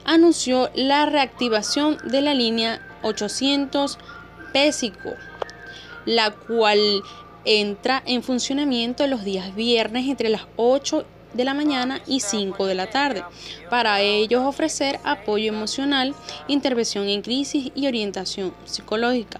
anunció 0.05 0.69
la 0.75 1.05
reactivación 1.05 1.97
de 2.05 2.21
la 2.21 2.33
línea 2.33 2.81
800 3.03 3.97
PESICO, 4.53 5.13
la 6.05 6.31
cual 6.31 6.79
entra 7.45 8.01
en 8.05 8.23
funcionamiento 8.23 9.05
los 9.07 9.23
días 9.23 9.55
viernes 9.55 10.07
entre 10.07 10.29
las 10.29 10.47
8 10.55 11.05
de 11.33 11.43
la 11.43 11.53
mañana 11.53 12.01
y 12.07 12.21
5 12.21 12.65
de 12.65 12.75
la 12.75 12.89
tarde. 12.89 13.23
Para 13.69 14.01
ellos 14.01 14.43
ofrecer 14.45 14.99
apoyo 15.03 15.49
emocional, 15.49 16.15
intervención 16.47 17.07
en 17.07 17.21
crisis 17.21 17.71
y 17.75 17.87
orientación 17.87 18.53
psicológica. 18.65 19.39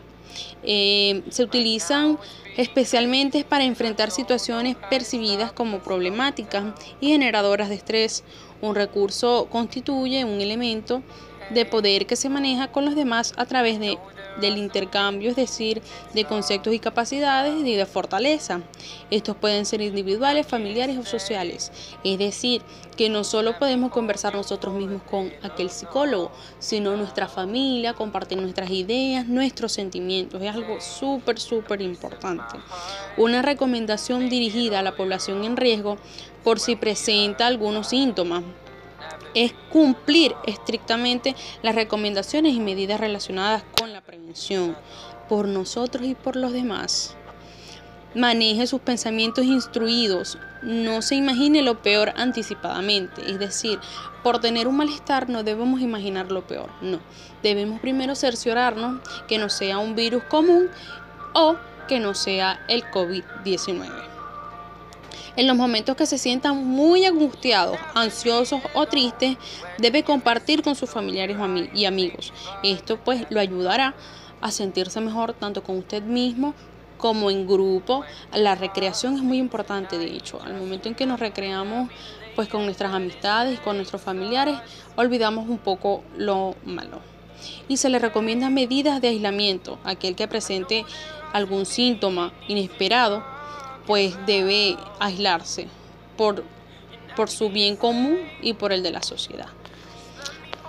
Eh, 0.63 1.23
se 1.29 1.43
utilizan 1.43 2.17
especialmente 2.57 3.43
para 3.43 3.63
enfrentar 3.63 4.11
situaciones 4.11 4.75
percibidas 4.89 5.51
como 5.51 5.79
problemáticas 5.79 6.65
y 6.99 7.09
generadoras 7.09 7.69
de 7.69 7.75
estrés. 7.75 8.23
Un 8.61 8.75
recurso 8.75 9.47
constituye 9.51 10.25
un 10.25 10.41
elemento 10.41 11.03
de 11.51 11.65
poder 11.65 12.05
que 12.05 12.15
se 12.15 12.29
maneja 12.29 12.71
con 12.71 12.85
los 12.85 12.95
demás 12.95 13.33
a 13.37 13.45
través 13.45 13.79
de 13.79 13.97
del 14.39 14.57
intercambio, 14.57 15.29
es 15.29 15.35
decir, 15.35 15.81
de 16.13 16.25
conceptos 16.25 16.73
y 16.73 16.79
capacidades 16.79 17.55
y 17.65 17.75
de 17.75 17.85
fortaleza. 17.85 18.61
Estos 19.11 19.35
pueden 19.35 19.65
ser 19.65 19.81
individuales, 19.81 20.47
familiares 20.47 20.97
o 20.97 21.03
sociales. 21.03 21.71
Es 22.03 22.17
decir, 22.19 22.61
que 22.95 23.09
no 23.09 23.23
solo 23.23 23.57
podemos 23.57 23.91
conversar 23.91 24.35
nosotros 24.35 24.73
mismos 24.73 25.01
con 25.03 25.31
aquel 25.43 25.69
psicólogo, 25.69 26.31
sino 26.59 26.97
nuestra 26.97 27.27
familia, 27.27 27.93
compartir 27.93 28.39
nuestras 28.39 28.69
ideas, 28.71 29.27
nuestros 29.27 29.71
sentimientos. 29.71 30.41
Es 30.41 30.53
algo 30.53 30.81
súper, 30.81 31.39
súper 31.39 31.81
importante. 31.81 32.57
Una 33.17 33.41
recomendación 33.41 34.29
dirigida 34.29 34.79
a 34.79 34.83
la 34.83 34.95
población 34.95 35.43
en 35.43 35.57
riesgo 35.57 35.97
por 36.43 36.59
si 36.59 36.75
presenta 36.75 37.47
algunos 37.47 37.89
síntomas 37.89 38.43
es 39.43 39.53
cumplir 39.69 40.35
estrictamente 40.47 41.35
las 41.61 41.75
recomendaciones 41.75 42.53
y 42.53 42.59
medidas 42.59 42.99
relacionadas 42.99 43.63
con 43.79 43.93
la 43.93 44.01
prevención 44.01 44.75
por 45.29 45.47
nosotros 45.47 46.07
y 46.07 46.15
por 46.15 46.35
los 46.35 46.53
demás. 46.53 47.15
Maneje 48.15 48.65
sus 48.65 48.81
pensamientos 48.81 49.45
instruidos, 49.45 50.39
no 50.63 51.03
se 51.03 51.13
imagine 51.13 51.61
lo 51.61 51.83
peor 51.83 52.13
anticipadamente, 52.15 53.29
es 53.29 53.37
decir, 53.37 53.79
por 54.23 54.39
tener 54.39 54.67
un 54.67 54.77
malestar 54.77 55.29
no 55.29 55.43
debemos 55.43 55.81
imaginar 55.81 56.31
lo 56.31 56.47
peor, 56.47 56.71
no, 56.81 56.99
debemos 57.43 57.79
primero 57.79 58.15
cerciorarnos 58.15 59.01
que 59.27 59.37
no 59.37 59.49
sea 59.49 59.77
un 59.77 59.93
virus 59.93 60.23
común 60.23 60.69
o 61.33 61.57
que 61.87 61.99
no 61.99 62.15
sea 62.15 62.65
el 62.67 62.83
COVID-19 62.85 64.16
en 65.37 65.47
los 65.47 65.55
momentos 65.55 65.95
que 65.95 66.05
se 66.05 66.17
sientan 66.17 66.65
muy 66.65 67.05
angustiados, 67.05 67.77
ansiosos 67.93 68.59
o 68.73 68.85
tristes, 68.87 69.37
debe 69.77 70.03
compartir 70.03 70.63
con 70.63 70.75
sus 70.75 70.89
familiares 70.89 71.37
y 71.73 71.85
amigos. 71.85 72.33
Esto 72.63 72.97
pues 72.97 73.25
lo 73.29 73.39
ayudará 73.39 73.95
a 74.41 74.51
sentirse 74.51 74.99
mejor 74.99 75.33
tanto 75.33 75.63
con 75.63 75.77
usted 75.77 76.01
mismo 76.01 76.55
como 76.97 77.29
en 77.29 77.47
grupo. 77.47 78.03
La 78.33 78.55
recreación 78.55 79.15
es 79.15 79.21
muy 79.21 79.37
importante, 79.37 79.99
de 79.99 80.07
hecho, 80.07 80.41
al 80.41 80.55
momento 80.55 80.89
en 80.89 80.95
que 80.95 81.05
nos 81.05 81.19
recreamos 81.19 81.89
pues 82.35 82.49
con 82.49 82.65
nuestras 82.65 82.93
amistades, 82.93 83.59
con 83.59 83.77
nuestros 83.77 84.01
familiares, 84.01 84.57
olvidamos 84.95 85.47
un 85.47 85.57
poco 85.59 86.03
lo 86.17 86.55
malo. 86.65 86.99
Y 87.67 87.77
se 87.77 87.89
le 87.89 87.99
recomienda 87.99 88.49
medidas 88.49 89.01
de 89.01 89.09
aislamiento. 89.09 89.77
Aquel 89.83 90.15
que 90.15 90.27
presente 90.27 90.85
algún 91.33 91.65
síntoma 91.65 92.33
inesperado, 92.47 93.23
pues 93.87 94.15
debe 94.27 94.77
aislarse 94.99 95.67
por, 96.17 96.43
por 97.15 97.29
su 97.29 97.49
bien 97.49 97.77
común 97.77 98.19
y 98.41 98.53
por 98.53 98.73
el 98.73 98.83
de 98.83 98.91
la 98.91 99.01
sociedad. 99.01 99.47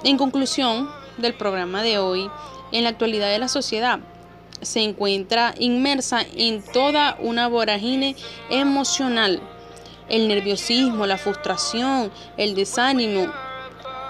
En 0.05 0.17
conclusión 0.17 0.89
del 1.19 1.35
programa 1.35 1.83
de 1.83 1.99
hoy, 1.99 2.31
en 2.71 2.85
la 2.85 2.91
actualidad 2.91 3.29
de 3.31 3.41
la 3.41 3.49
sociedad 3.49 3.99
se 4.63 4.81
encuentra 4.81 5.55
inmersa 5.59 6.25
en 6.37 6.63
toda 6.63 7.17
una 7.21 7.49
vorágine 7.49 8.17
emocional. 8.51 9.41
El 10.09 10.29
nerviosismo, 10.29 11.07
la 11.07 11.19
frustración, 11.19 12.11
el 12.37 12.55
desánimo 12.55 13.27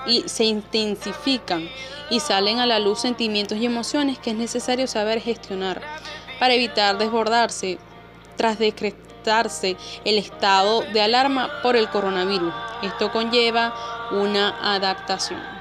y 0.06 0.22
se 0.26 0.44
intensifican 0.44 1.68
y 2.10 2.20
salen 2.20 2.60
a 2.60 2.66
la 2.66 2.78
luz 2.78 3.00
sentimientos 3.00 3.58
y 3.58 3.66
emociones 3.66 4.18
que 4.18 4.30
es 4.30 4.36
necesario 4.36 4.86
saber 4.86 5.20
gestionar 5.20 5.82
para 6.38 6.54
evitar 6.54 6.98
desbordarse 6.98 7.78
tras 8.38 8.58
decretarse 8.58 9.76
el 10.06 10.16
estado 10.16 10.80
de 10.94 11.02
alarma 11.02 11.60
por 11.62 11.76
el 11.76 11.90
coronavirus. 11.90 12.54
Esto 12.82 13.12
conlleva 13.12 13.74
una 14.12 14.74
adaptación. 14.74 15.57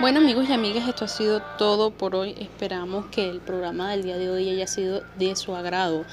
Bueno 0.00 0.20
amigos 0.20 0.48
y 0.48 0.52
amigas, 0.54 0.88
esto 0.88 1.04
ha 1.04 1.08
sido 1.08 1.42
todo 1.58 1.90
por 1.90 2.16
hoy. 2.16 2.34
Esperamos 2.38 3.04
que 3.12 3.28
el 3.28 3.40
programa 3.40 3.90
del 3.90 4.02
día 4.02 4.16
de 4.16 4.30
hoy 4.30 4.48
haya 4.48 4.66
sido 4.66 5.02
de 5.18 5.36
su 5.36 5.54
agrado. 5.54 6.06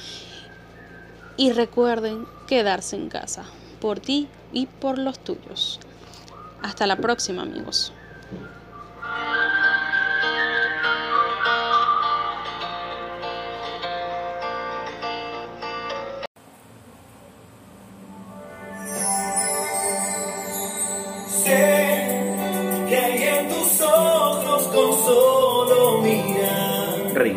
Y 1.37 1.53
recuerden 1.53 2.25
quedarse 2.47 2.97
en 2.97 3.07
casa, 3.07 3.45
por 3.79 4.01
ti 4.01 4.27
y 4.51 4.65
por 4.65 4.97
los 4.97 5.19
tuyos. 5.19 5.79
Hasta 6.61 6.85
la 6.85 6.97
próxima 6.97 7.43
amigos. 7.43 7.93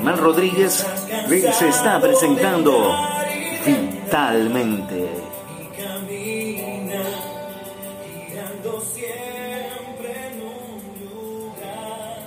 Reymar 0.01 0.19
Rodríguez 0.19 0.87
se 1.53 1.69
está 1.69 2.01
presentando 2.01 2.97
Vitalmente. 3.67 5.11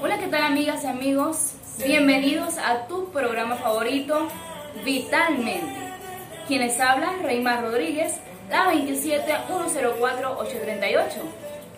Hola, 0.03 0.19
¿qué 0.19 0.27
tal 0.27 0.43
amigas 0.43 0.83
y 0.83 0.87
amigos? 0.87 1.53
Bienvenidos 1.83 2.59
a 2.59 2.85
tu 2.85 3.09
programa 3.09 3.55
favorito, 3.55 4.27
Vitalmente. 4.85 5.73
Quienes 6.47 6.79
hablan, 6.79 7.23
Reymar 7.23 7.63
Rodríguez, 7.63 8.19
la 8.51 8.71
27104-838 8.71 11.07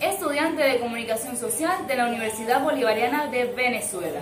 estudiante 0.02 0.62
de 0.62 0.80
Comunicación 0.80 1.38
Social 1.38 1.88
de 1.88 1.96
la 1.96 2.08
Universidad 2.08 2.62
Bolivariana 2.62 3.28
de 3.28 3.46
Venezuela. 3.46 4.20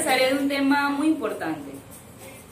Conversaré 0.00 0.34
de 0.34 0.40
un 0.40 0.48
tema 0.48 0.88
muy 0.88 1.08
importante, 1.08 1.72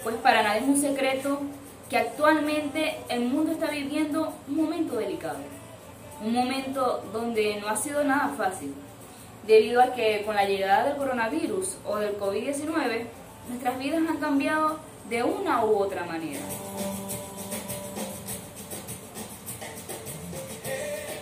pues 0.02 0.16
para 0.16 0.42
nadie 0.42 0.60
es 0.60 0.66
un 0.66 0.78
secreto 0.78 1.40
que 1.88 1.96
actualmente 1.96 2.98
el 3.08 3.20
mundo 3.20 3.52
está 3.52 3.70
viviendo 3.70 4.34
un 4.46 4.56
momento 4.56 4.96
delicado, 4.96 5.38
un 6.22 6.34
momento 6.34 7.02
donde 7.10 7.58
no 7.58 7.68
ha 7.68 7.76
sido 7.76 8.04
nada 8.04 8.34
fácil, 8.36 8.74
debido 9.46 9.80
a 9.80 9.94
que 9.94 10.24
con 10.26 10.34
la 10.34 10.44
llegada 10.44 10.88
del 10.88 10.98
coronavirus 10.98 11.78
o 11.86 11.96
del 11.96 12.18
COVID-19, 12.18 13.04
nuestras 13.48 13.78
vidas 13.78 14.02
han 14.06 14.18
cambiado 14.18 14.80
de 15.08 15.22
una 15.22 15.64
u 15.64 15.74
otra 15.78 16.04
manera. 16.04 16.40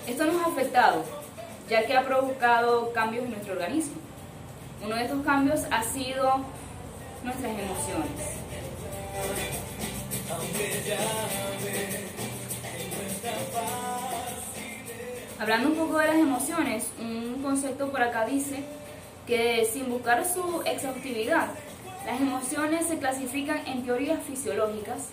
Esto 0.09 0.25
nos 0.25 0.43
ha 0.43 0.49
afectado, 0.49 1.05
ya 1.71 1.87
que 1.87 1.97
ha 1.97 2.05
provocado 2.05 2.93
cambios 2.93 3.27
en 3.27 3.31
nuestro 3.31 3.53
organismo. 3.53 4.06
Uno 4.85 4.95
de 4.95 5.05
estos 5.05 5.25
cambios 5.25 5.63
ha 5.71 5.83
sido 5.83 6.41
nuestras 7.25 7.53
emociones. 7.53 8.37
Hablando 15.39 15.69
un 15.69 15.77
poco 15.77 15.99
de 15.99 16.07
las 16.07 16.17
emociones, 16.17 16.91
un 16.99 17.43
concepto 17.43 17.91
por 17.91 18.03
acá 18.03 18.27
dice 18.27 18.65
que 19.27 19.69
sin 19.71 19.91
buscar 19.91 20.25
su 20.25 20.63
exhaustividad, 20.65 21.49
las 22.07 22.21
emociones 22.21 22.87
se 22.87 22.99
clasifican 22.99 23.67
en 23.67 23.85
teorías 23.85 24.23
fisiológicas, 24.23 25.09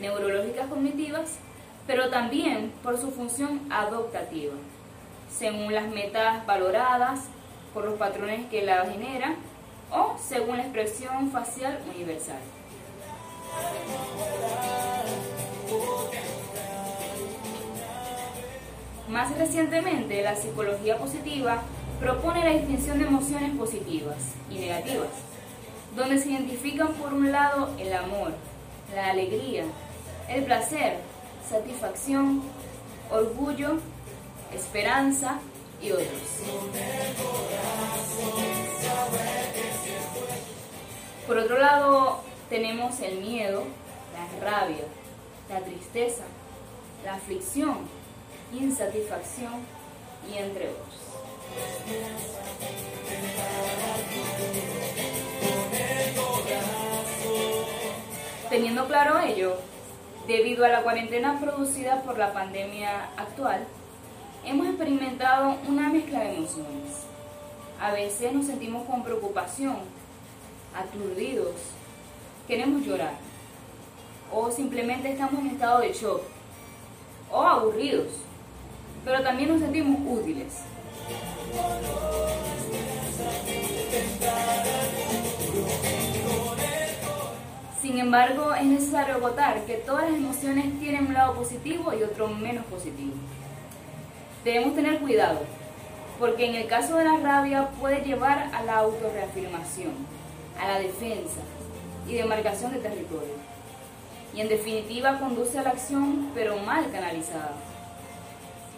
neurológicas 0.00 0.68
cognitivas, 0.68 1.38
pero 1.86 2.08
también 2.10 2.72
por 2.82 2.98
su 2.98 3.10
función 3.10 3.60
adoptativa, 3.70 4.54
según 5.36 5.74
las 5.74 5.88
metas 5.88 6.46
valoradas, 6.46 7.20
por 7.76 7.84
los 7.84 7.98
patrones 7.98 8.46
que 8.46 8.62
la 8.62 8.86
generan 8.86 9.34
o 9.92 10.16
según 10.18 10.56
la 10.56 10.62
expresión 10.62 11.30
facial 11.30 11.78
universal. 11.94 12.38
Más 19.10 19.36
recientemente, 19.36 20.22
la 20.22 20.34
psicología 20.36 20.96
positiva 20.96 21.64
propone 22.00 22.44
la 22.44 22.52
distinción 22.52 22.98
de 22.98 23.08
emociones 23.08 23.54
positivas 23.58 24.16
y 24.50 24.58
negativas 24.58 25.10
donde 25.94 26.16
se 26.16 26.30
identifican 26.30 26.94
por 26.94 27.12
un 27.12 27.30
lado 27.30 27.74
el 27.78 27.92
amor, 27.92 28.32
la 28.94 29.10
alegría, 29.10 29.64
el 30.30 30.44
placer, 30.44 30.96
satisfacción, 31.46 32.40
orgullo, 33.10 33.80
esperanza 34.54 35.40
y 35.82 35.92
otros. 35.92 36.06
Por 41.26 41.38
otro 41.38 41.58
lado, 41.58 42.20
tenemos 42.48 43.00
el 43.00 43.18
miedo, 43.18 43.64
la 44.14 44.50
rabia, 44.50 44.84
la 45.48 45.60
tristeza, 45.60 46.22
la 47.04 47.14
aflicción, 47.14 47.78
insatisfacción 48.52 49.54
y 50.32 50.38
entre 50.38 50.68
otros. 50.68 50.94
Teniendo 58.48 58.86
claro 58.86 59.18
ello, 59.18 59.56
debido 60.26 60.64
a 60.64 60.68
la 60.68 60.82
cuarentena 60.82 61.38
producida 61.40 62.02
por 62.02 62.18
la 62.18 62.32
pandemia 62.32 63.10
actual, 63.16 63.66
hemos 64.46 64.68
experimentado 64.68 65.56
una 65.66 65.88
mezcla 65.88 66.20
de 66.20 66.36
emociones. 66.36 67.04
A 67.80 67.90
veces 67.90 68.32
nos 68.32 68.46
sentimos 68.46 68.86
con 68.86 69.02
preocupación, 69.02 69.76
aturdidos, 70.74 71.54
queremos 72.46 72.86
llorar, 72.86 73.14
o 74.32 74.50
simplemente 74.50 75.10
estamos 75.10 75.40
en 75.40 75.48
estado 75.48 75.80
de 75.80 75.92
shock, 75.92 76.22
o 77.30 77.42
aburridos, 77.42 78.06
pero 79.04 79.20
también 79.22 79.50
nos 79.50 79.60
sentimos 79.60 80.00
útiles. 80.06 80.54
Sin 87.82 87.98
embargo, 87.98 88.54
es 88.54 88.64
necesario 88.64 89.16
agotar 89.16 89.64
que 89.64 89.74
todas 89.74 90.10
las 90.10 90.18
emociones 90.18 90.78
tienen 90.78 91.08
un 91.08 91.14
lado 91.14 91.34
positivo 91.34 91.92
y 91.92 92.02
otro 92.04 92.28
menos 92.28 92.64
positivo. 92.66 93.14
Debemos 94.46 94.76
tener 94.76 95.00
cuidado, 95.00 95.40
porque 96.20 96.46
en 96.46 96.54
el 96.54 96.68
caso 96.68 96.98
de 96.98 97.04
la 97.04 97.16
rabia 97.16 97.68
puede 97.80 98.04
llevar 98.04 98.48
a 98.54 98.62
la 98.62 98.76
autorreafirmación, 98.76 99.90
a 100.56 100.68
la 100.68 100.78
defensa 100.78 101.40
y 102.06 102.14
demarcación 102.14 102.72
de 102.72 102.78
territorio. 102.78 103.34
Y 104.32 104.42
en 104.42 104.48
definitiva 104.48 105.18
conduce 105.18 105.58
a 105.58 105.62
la 105.62 105.70
acción, 105.70 106.30
pero 106.32 106.58
mal 106.58 106.88
canalizada. 106.92 107.54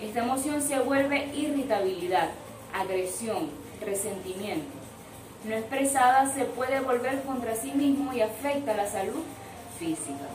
Esta 0.01 0.21
emoción 0.21 0.63
se 0.63 0.79
vuelve 0.79 1.27
irritabilidad, 1.35 2.31
agresión, 2.73 3.51
resentimiento. 3.85 4.73
No 5.45 5.55
expresada 5.55 6.33
se 6.33 6.47
puede 6.47 6.81
volver 6.81 7.21
contra 7.25 7.55
sí 7.55 7.73
mismo 7.73 8.15
y 8.15 8.23
afecta 8.23 8.75
la 8.75 8.87
salud 8.87 9.23
física. 9.79 10.29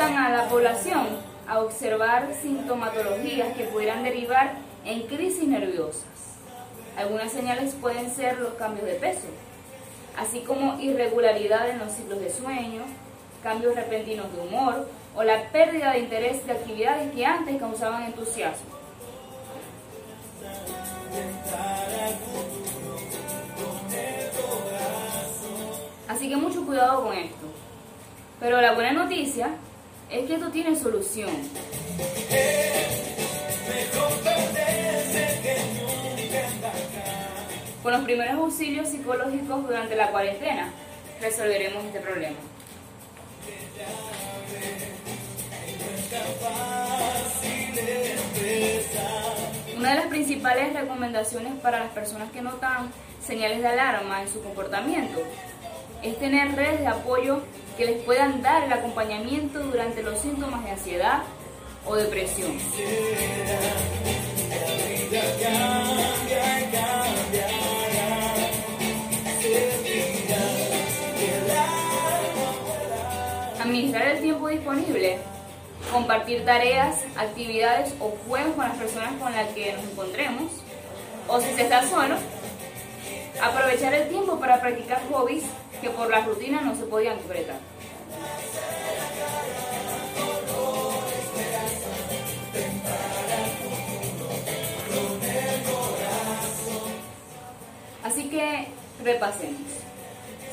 A 0.00 0.30
la 0.30 0.48
población 0.48 1.08
a 1.46 1.60
observar 1.60 2.30
sintomatologías 2.40 3.54
que 3.54 3.64
pudieran 3.64 4.02
derivar 4.02 4.54
en 4.86 5.02
crisis 5.02 5.46
nerviosas. 5.46 6.06
Algunas 6.96 7.30
señales 7.30 7.74
pueden 7.74 8.10
ser 8.10 8.38
los 8.38 8.54
cambios 8.54 8.86
de 8.86 8.94
peso, 8.94 9.26
así 10.16 10.40
como 10.40 10.80
irregularidad 10.80 11.68
en 11.68 11.80
los 11.80 11.92
ciclos 11.92 12.18
de 12.18 12.30
sueño, 12.30 12.80
cambios 13.42 13.74
repentinos 13.74 14.32
de 14.32 14.40
humor 14.40 14.88
o 15.14 15.22
la 15.22 15.50
pérdida 15.50 15.92
de 15.92 15.98
interés 15.98 16.46
de 16.46 16.52
actividades 16.52 17.12
que 17.12 17.26
antes 17.26 17.60
causaban 17.60 18.04
entusiasmo. 18.04 18.70
Así 26.08 26.26
que 26.26 26.36
mucho 26.36 26.64
cuidado 26.64 27.04
con 27.04 27.12
esto. 27.12 27.46
Pero 28.40 28.62
la 28.62 28.72
buena 28.72 28.92
noticia 28.92 29.50
es 30.10 30.26
que 30.26 30.34
esto 30.34 30.50
tiene 30.50 30.76
solución. 30.76 31.30
Con 37.82 37.92
los 37.92 38.02
primeros 38.02 38.34
auxilios 38.34 38.88
psicológicos 38.88 39.66
durante 39.66 39.96
la 39.96 40.10
cuarentena 40.10 40.72
resolveremos 41.20 41.84
este 41.84 42.00
problema. 42.00 42.36
Una 49.76 49.90
de 49.90 49.96
las 49.96 50.06
principales 50.06 50.74
recomendaciones 50.74 51.54
para 51.62 51.80
las 51.80 51.90
personas 51.92 52.30
que 52.32 52.42
notan 52.42 52.90
señales 53.24 53.60
de 53.62 53.68
alarma 53.68 54.22
en 54.22 54.28
su 54.28 54.42
comportamiento 54.42 55.22
es 56.02 56.18
tener 56.18 56.54
redes 56.54 56.80
de 56.80 56.86
apoyo 56.86 57.40
que 57.76 57.86
les 57.86 58.02
puedan 58.02 58.42
dar 58.42 58.64
el 58.64 58.72
acompañamiento 58.72 59.60
durante 59.60 60.02
los 60.02 60.18
síntomas 60.18 60.64
de 60.64 60.70
ansiedad 60.70 61.22
o 61.86 61.94
depresión. 61.94 62.52
Administrar 73.60 74.08
el 74.08 74.22
tiempo 74.22 74.48
disponible, 74.48 75.18
compartir 75.92 76.44
tareas, 76.44 76.96
actividades 77.16 77.94
o 78.00 78.14
juegos 78.26 78.54
con 78.54 78.68
las 78.68 78.76
personas 78.76 79.12
con 79.20 79.32
las 79.32 79.48
que 79.48 79.72
nos 79.72 79.84
encontremos, 79.84 80.52
o 81.28 81.40
si 81.40 81.52
se 81.54 81.62
está 81.62 81.86
solo, 81.86 82.16
aprovechar 83.42 83.94
el 83.94 84.08
tiempo 84.08 84.38
para 84.38 84.60
practicar 84.60 85.00
hobbies 85.10 85.44
que 85.80 85.90
por 85.90 86.10
la 86.10 86.20
rutina 86.20 86.60
no 86.60 86.74
se 86.74 86.84
podían 86.84 87.18
concretar. 87.18 87.58
Así 98.04 98.28
que 98.28 98.66
repasemos. 99.04 99.60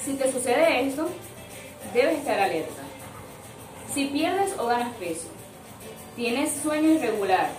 Si 0.03 0.13
te 0.13 0.31
sucede 0.31 0.87
esto, 0.87 1.09
debes 1.93 2.19
estar 2.19 2.39
alerta. 2.39 2.83
Si 3.93 4.05
pierdes 4.05 4.57
o 4.59 4.67
ganas 4.67 4.93
peso, 4.95 5.27
tienes 6.15 6.51
sueño 6.61 6.89
irregular, 6.89 7.49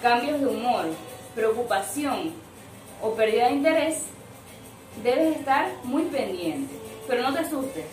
cambios 0.00 0.40
de 0.40 0.46
humor, 0.46 0.86
preocupación 1.34 2.32
o 3.02 3.14
pérdida 3.14 3.48
de 3.48 3.54
interés, 3.54 4.04
debes 5.02 5.36
estar 5.36 5.68
muy 5.84 6.04
pendiente. 6.04 6.74
Pero 7.08 7.22
no 7.22 7.32
te 7.32 7.40
asustes. 7.40 7.86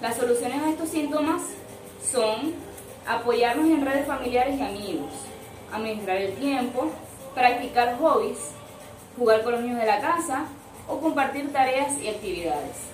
Las 0.00 0.16
soluciones 0.16 0.62
a 0.62 0.70
estos 0.70 0.88
síntomas 0.88 1.42
son 2.10 2.54
apoyarnos 3.06 3.66
en 3.66 3.84
redes 3.84 4.06
familiares 4.06 4.58
y 4.58 4.62
amigos, 4.62 5.10
administrar 5.72 6.16
el 6.16 6.34
tiempo, 6.34 6.90
practicar 7.34 7.98
hobbies, 7.98 8.38
jugar 9.18 9.42
con 9.42 9.52
los 9.52 9.60
niños 9.62 9.78
de 9.78 9.86
la 9.86 10.00
casa 10.00 10.46
o 10.88 10.98
compartir 11.00 11.52
tareas 11.52 12.00
y 12.00 12.08
actividades. 12.08 12.90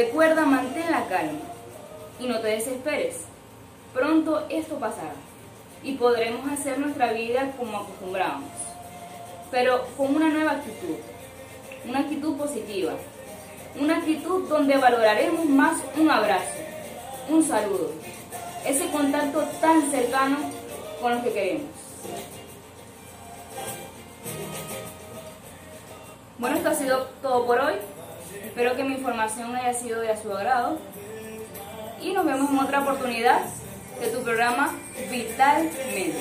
Recuerda, 0.00 0.46
mantén 0.46 0.90
la 0.90 1.04
calma 1.08 1.44
y 2.18 2.26
no 2.26 2.40
te 2.40 2.48
desesperes. 2.48 3.16
Pronto 3.92 4.46
esto 4.48 4.76
pasará 4.76 5.12
y 5.82 5.92
podremos 5.96 6.50
hacer 6.50 6.78
nuestra 6.78 7.12
vida 7.12 7.52
como 7.58 7.80
acostumbramos, 7.80 8.48
pero 9.50 9.84
con 9.98 10.16
una 10.16 10.30
nueva 10.30 10.52
actitud, 10.52 10.96
una 11.86 11.98
actitud 11.98 12.34
positiva, 12.38 12.92
una 13.78 13.98
actitud 13.98 14.48
donde 14.48 14.78
valoraremos 14.78 15.44
más 15.44 15.76
un 15.94 16.10
abrazo, 16.10 16.60
un 17.28 17.42
saludo, 17.44 17.90
ese 18.66 18.88
contacto 18.90 19.42
tan 19.60 19.90
cercano 19.90 20.38
con 21.02 21.12
los 21.12 21.24
que 21.24 21.32
queremos. 21.34 21.66
Bueno, 26.38 26.56
esto 26.56 26.70
ha 26.70 26.74
sido 26.74 27.06
todo 27.20 27.46
por 27.46 27.60
hoy. 27.60 27.74
Espero 28.44 28.76
que 28.76 28.84
mi 28.84 28.94
información 28.94 29.54
haya 29.54 29.74
sido 29.74 30.00
de 30.00 30.16
su 30.16 30.32
agrado 30.32 30.78
y 32.00 32.12
nos 32.12 32.24
vemos 32.24 32.50
en 32.50 32.58
otra 32.58 32.80
oportunidad 32.80 33.40
de 34.00 34.08
tu 34.08 34.22
programa 34.22 34.74
Vitalmente. 35.10 36.14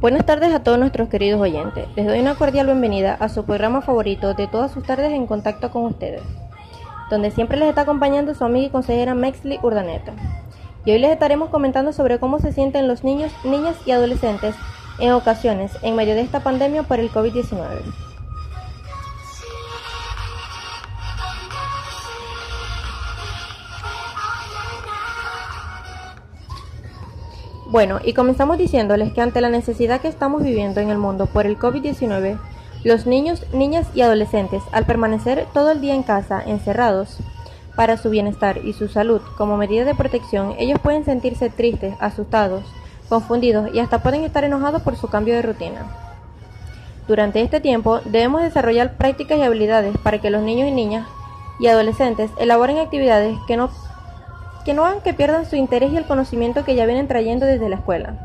Buenas 0.00 0.24
tardes 0.24 0.54
a 0.54 0.62
todos 0.62 0.78
nuestros 0.78 1.10
queridos 1.10 1.42
oyentes. 1.42 1.86
Les 1.94 2.06
doy 2.06 2.20
una 2.20 2.34
cordial 2.34 2.64
bienvenida 2.64 3.12
a 3.20 3.28
su 3.28 3.44
programa 3.44 3.82
favorito 3.82 4.32
de 4.32 4.46
todas 4.46 4.72
sus 4.72 4.82
tardes 4.82 5.12
en 5.12 5.26
contacto 5.26 5.70
con 5.70 5.84
ustedes, 5.84 6.22
donde 7.10 7.30
siempre 7.30 7.58
les 7.58 7.68
está 7.68 7.82
acompañando 7.82 8.34
su 8.34 8.42
amiga 8.42 8.68
y 8.68 8.70
consejera 8.70 9.14
Mexley 9.14 9.58
Urdaneta. 9.62 10.14
Y 10.86 10.92
hoy 10.92 11.00
les 11.00 11.10
estaremos 11.10 11.50
comentando 11.50 11.92
sobre 11.92 12.18
cómo 12.18 12.38
se 12.38 12.54
sienten 12.54 12.88
los 12.88 13.04
niños, 13.04 13.30
niñas 13.44 13.76
y 13.84 13.90
adolescentes 13.90 14.54
en 15.00 15.12
ocasiones 15.12 15.72
en 15.82 15.96
medio 15.96 16.14
de 16.14 16.22
esta 16.22 16.40
pandemia 16.40 16.82
por 16.84 16.98
el 16.98 17.10
COVID-19. 17.10 18.09
Bueno, 27.70 28.00
y 28.02 28.14
comenzamos 28.14 28.58
diciéndoles 28.58 29.12
que 29.12 29.20
ante 29.20 29.40
la 29.40 29.48
necesidad 29.48 30.00
que 30.00 30.08
estamos 30.08 30.42
viviendo 30.42 30.80
en 30.80 30.90
el 30.90 30.98
mundo 30.98 31.26
por 31.26 31.46
el 31.46 31.56
COVID-19, 31.56 32.36
los 32.82 33.06
niños, 33.06 33.46
niñas 33.52 33.86
y 33.94 34.00
adolescentes, 34.00 34.60
al 34.72 34.86
permanecer 34.86 35.46
todo 35.54 35.70
el 35.70 35.80
día 35.80 35.94
en 35.94 36.02
casa, 36.02 36.42
encerrados, 36.44 37.18
para 37.76 37.96
su 37.96 38.10
bienestar 38.10 38.58
y 38.64 38.72
su 38.72 38.88
salud 38.88 39.20
como 39.38 39.56
medida 39.56 39.84
de 39.84 39.94
protección, 39.94 40.56
ellos 40.58 40.80
pueden 40.80 41.04
sentirse 41.04 41.48
tristes, 41.48 41.94
asustados, 42.00 42.64
confundidos 43.08 43.72
y 43.72 43.78
hasta 43.78 44.02
pueden 44.02 44.24
estar 44.24 44.42
enojados 44.42 44.82
por 44.82 44.96
su 44.96 45.06
cambio 45.06 45.34
de 45.34 45.42
rutina. 45.42 45.86
Durante 47.06 47.40
este 47.40 47.60
tiempo 47.60 48.00
debemos 48.04 48.42
desarrollar 48.42 48.96
prácticas 48.96 49.38
y 49.38 49.42
habilidades 49.42 49.96
para 49.98 50.20
que 50.20 50.30
los 50.30 50.42
niños 50.42 50.68
y 50.68 50.72
niñas 50.72 51.06
y 51.60 51.68
adolescentes 51.68 52.32
elaboren 52.36 52.78
actividades 52.78 53.38
que 53.46 53.56
no, 53.56 53.70
que 54.64 54.74
no 54.74 54.84
hagan 54.84 55.00
que 55.00 55.14
pierdan 55.14 55.46
su 55.46 55.56
interés 55.56 55.92
y 55.92 55.96
el 55.96 56.04
conocimiento 56.04 56.64
que 56.64 56.74
ya 56.74 56.86
vienen 56.86 57.08
trayendo 57.08 57.46
desde 57.46 57.68
la 57.68 57.76
escuela. 57.76 58.16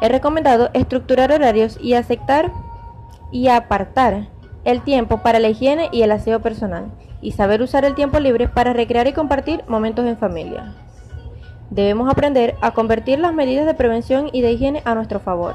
Es 0.00 0.10
recomendado 0.10 0.70
estructurar 0.72 1.32
horarios 1.32 1.78
y 1.80 1.94
aceptar 1.94 2.52
y 3.30 3.48
apartar 3.48 4.28
el 4.64 4.82
tiempo 4.82 5.18
para 5.18 5.38
la 5.38 5.48
higiene 5.48 5.88
y 5.92 6.02
el 6.02 6.12
aseo 6.12 6.40
personal, 6.40 6.92
y 7.20 7.32
saber 7.32 7.62
usar 7.62 7.84
el 7.84 7.94
tiempo 7.94 8.20
libre 8.20 8.48
para 8.48 8.72
recrear 8.72 9.06
y 9.06 9.12
compartir 9.12 9.64
momentos 9.68 10.06
en 10.06 10.16
familia. 10.16 10.74
Debemos 11.70 12.10
aprender 12.10 12.56
a 12.60 12.72
convertir 12.72 13.18
las 13.18 13.32
medidas 13.32 13.66
de 13.66 13.74
prevención 13.74 14.28
y 14.32 14.42
de 14.42 14.52
higiene 14.52 14.82
a 14.84 14.94
nuestro 14.94 15.20
favor 15.20 15.54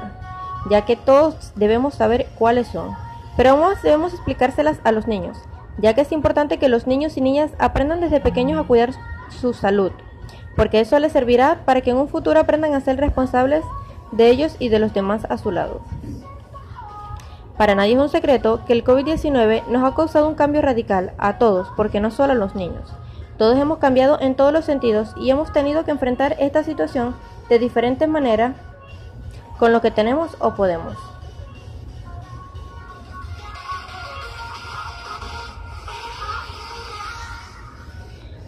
ya 0.70 0.84
que 0.84 0.96
todos 0.96 1.52
debemos 1.56 1.94
saber 1.94 2.26
cuáles 2.38 2.68
son, 2.68 2.90
pero 3.36 3.50
aún 3.50 3.74
debemos 3.82 4.12
explicárselas 4.12 4.78
a 4.84 4.92
los 4.92 5.06
niños, 5.06 5.38
ya 5.78 5.94
que 5.94 6.02
es 6.02 6.12
importante 6.12 6.58
que 6.58 6.68
los 6.68 6.86
niños 6.86 7.16
y 7.16 7.20
niñas 7.20 7.50
aprendan 7.58 8.00
desde 8.00 8.20
pequeños 8.20 8.60
a 8.60 8.66
cuidar 8.66 8.90
su 9.30 9.52
salud, 9.52 9.92
porque 10.56 10.80
eso 10.80 10.98
les 10.98 11.12
servirá 11.12 11.62
para 11.64 11.80
que 11.80 11.90
en 11.90 11.96
un 11.96 12.08
futuro 12.08 12.40
aprendan 12.40 12.74
a 12.74 12.80
ser 12.80 12.98
responsables 12.98 13.64
de 14.12 14.30
ellos 14.30 14.56
y 14.58 14.68
de 14.68 14.78
los 14.78 14.92
demás 14.94 15.26
a 15.28 15.38
su 15.38 15.50
lado. 15.50 15.80
Para 17.56 17.74
nadie 17.74 17.94
es 17.94 18.00
un 18.00 18.08
secreto 18.08 18.60
que 18.66 18.72
el 18.72 18.84
COVID-19 18.84 19.66
nos 19.66 19.82
ha 19.82 19.94
causado 19.94 20.28
un 20.28 20.36
cambio 20.36 20.62
radical 20.62 21.12
a 21.18 21.38
todos, 21.38 21.68
porque 21.76 22.00
no 22.00 22.10
solo 22.10 22.32
a 22.32 22.36
los 22.36 22.54
niños. 22.54 22.94
Todos 23.36 23.58
hemos 23.58 23.78
cambiado 23.78 24.20
en 24.20 24.34
todos 24.34 24.52
los 24.52 24.64
sentidos 24.64 25.12
y 25.16 25.30
hemos 25.30 25.52
tenido 25.52 25.84
que 25.84 25.90
enfrentar 25.90 26.36
esta 26.38 26.62
situación 26.62 27.14
de 27.48 27.58
diferentes 27.58 28.08
maneras 28.08 28.54
con 29.58 29.72
lo 29.72 29.80
que 29.80 29.90
tenemos 29.90 30.36
o 30.38 30.54
podemos. 30.54 30.96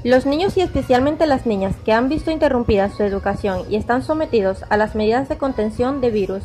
Los 0.03 0.25
niños 0.25 0.57
y 0.57 0.63
especialmente 0.63 1.27
las 1.27 1.45
niñas 1.45 1.77
que 1.85 1.93
han 1.93 2.09
visto 2.09 2.31
interrumpida 2.31 2.89
su 2.89 3.03
educación 3.03 3.65
y 3.69 3.77
están 3.77 4.03
sometidos 4.03 4.65
a 4.71 4.79
las 4.79 4.95
medidas 4.95 5.29
de 5.29 5.37
contención 5.37 6.01
de 6.01 6.11
virus 6.11 6.45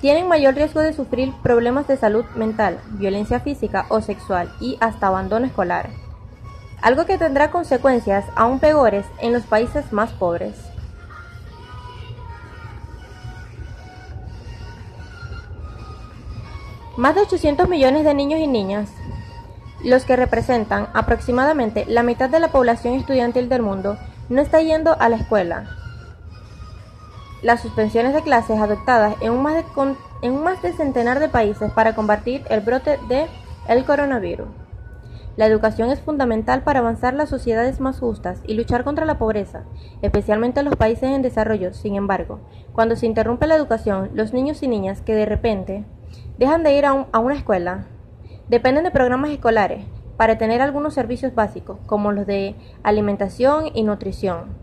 tienen 0.00 0.26
mayor 0.26 0.54
riesgo 0.54 0.80
de 0.80 0.94
sufrir 0.94 1.34
problemas 1.42 1.86
de 1.86 1.98
salud 1.98 2.24
mental, 2.34 2.80
violencia 2.92 3.40
física 3.40 3.84
o 3.90 4.00
sexual 4.00 4.50
y 4.58 4.78
hasta 4.80 5.08
abandono 5.08 5.44
escolar, 5.44 5.90
algo 6.80 7.04
que 7.04 7.18
tendrá 7.18 7.50
consecuencias 7.50 8.24
aún 8.36 8.58
peores 8.58 9.04
en 9.20 9.34
los 9.34 9.42
países 9.44 9.92
más 9.92 10.10
pobres. 10.12 10.54
Más 16.96 17.14
de 17.14 17.22
800 17.22 17.68
millones 17.68 18.04
de 18.04 18.14
niños 18.14 18.40
y 18.40 18.46
niñas, 18.46 18.90
los 19.84 20.04
que 20.04 20.16
representan 20.16 20.88
aproximadamente 20.94 21.84
la 21.86 22.02
mitad 22.02 22.30
de 22.30 22.40
la 22.40 22.48
población 22.48 22.94
estudiantil 22.94 23.48
del 23.48 23.62
mundo, 23.62 23.96
no 24.28 24.40
está 24.40 24.60
yendo 24.62 24.96
a 24.98 25.08
la 25.08 25.16
escuela. 25.16 25.76
Las 27.42 27.60
suspensiones 27.60 28.14
de 28.14 28.22
clases 28.22 28.58
adoptadas 28.58 29.14
en 29.20 29.32
un 29.32 29.42
más 29.42 29.54
de, 29.54 29.64
en 30.22 30.42
más 30.42 30.62
de 30.62 30.72
centenar 30.72 31.20
de 31.20 31.28
países 31.28 31.70
para 31.72 31.94
combatir 31.94 32.42
el 32.48 32.60
brote 32.60 32.98
de 33.08 33.26
el 33.68 33.84
coronavirus. 33.84 34.48
La 35.36 35.46
educación 35.46 35.90
es 35.90 36.00
fundamental 36.00 36.62
para 36.62 36.78
avanzar 36.78 37.12
las 37.14 37.28
sociedades 37.28 37.80
más 37.80 37.98
justas 37.98 38.40
y 38.46 38.54
luchar 38.54 38.84
contra 38.84 39.04
la 39.04 39.18
pobreza, 39.18 39.64
especialmente 40.00 40.60
en 40.60 40.66
los 40.66 40.76
países 40.76 41.10
en 41.10 41.22
desarrollo. 41.22 41.74
Sin 41.74 41.96
embargo, 41.96 42.40
cuando 42.72 42.94
se 42.94 43.06
interrumpe 43.06 43.48
la 43.48 43.56
educación, 43.56 44.10
los 44.14 44.32
niños 44.32 44.62
y 44.62 44.68
niñas 44.68 45.00
que 45.00 45.14
de 45.14 45.26
repente 45.26 45.84
dejan 46.38 46.62
de 46.62 46.78
ir 46.78 46.86
a, 46.86 46.92
una 46.92 47.34
escuela, 47.34 47.86
dependen 48.48 48.84
de 48.84 48.90
programas 48.90 49.30
escolares 49.30 49.84
para 50.16 50.38
tener 50.38 50.60
algunos 50.62 50.94
servicios 50.94 51.34
básicos, 51.34 51.78
como 51.86 52.12
los 52.12 52.26
de 52.26 52.54
alimentación 52.82 53.70
y 53.74 53.82
nutrición. 53.82 54.56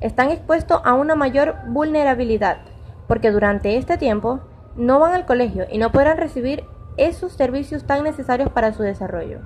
Están 0.00 0.30
expuestos 0.30 0.80
a 0.84 0.94
una 0.94 1.14
mayor 1.14 1.56
vulnerabilidad, 1.68 2.58
porque 3.06 3.30
durante 3.30 3.76
este 3.76 3.98
tiempo 3.98 4.40
no 4.76 4.98
van 4.98 5.14
al 5.14 5.26
colegio 5.26 5.66
y 5.70 5.78
no 5.78 5.92
podrán 5.92 6.18
recibir 6.18 6.64
esos 6.96 7.32
servicios 7.32 7.84
tan 7.84 8.04
necesarios 8.04 8.50
para 8.50 8.72
su 8.72 8.82
desarrollo. 8.82 9.40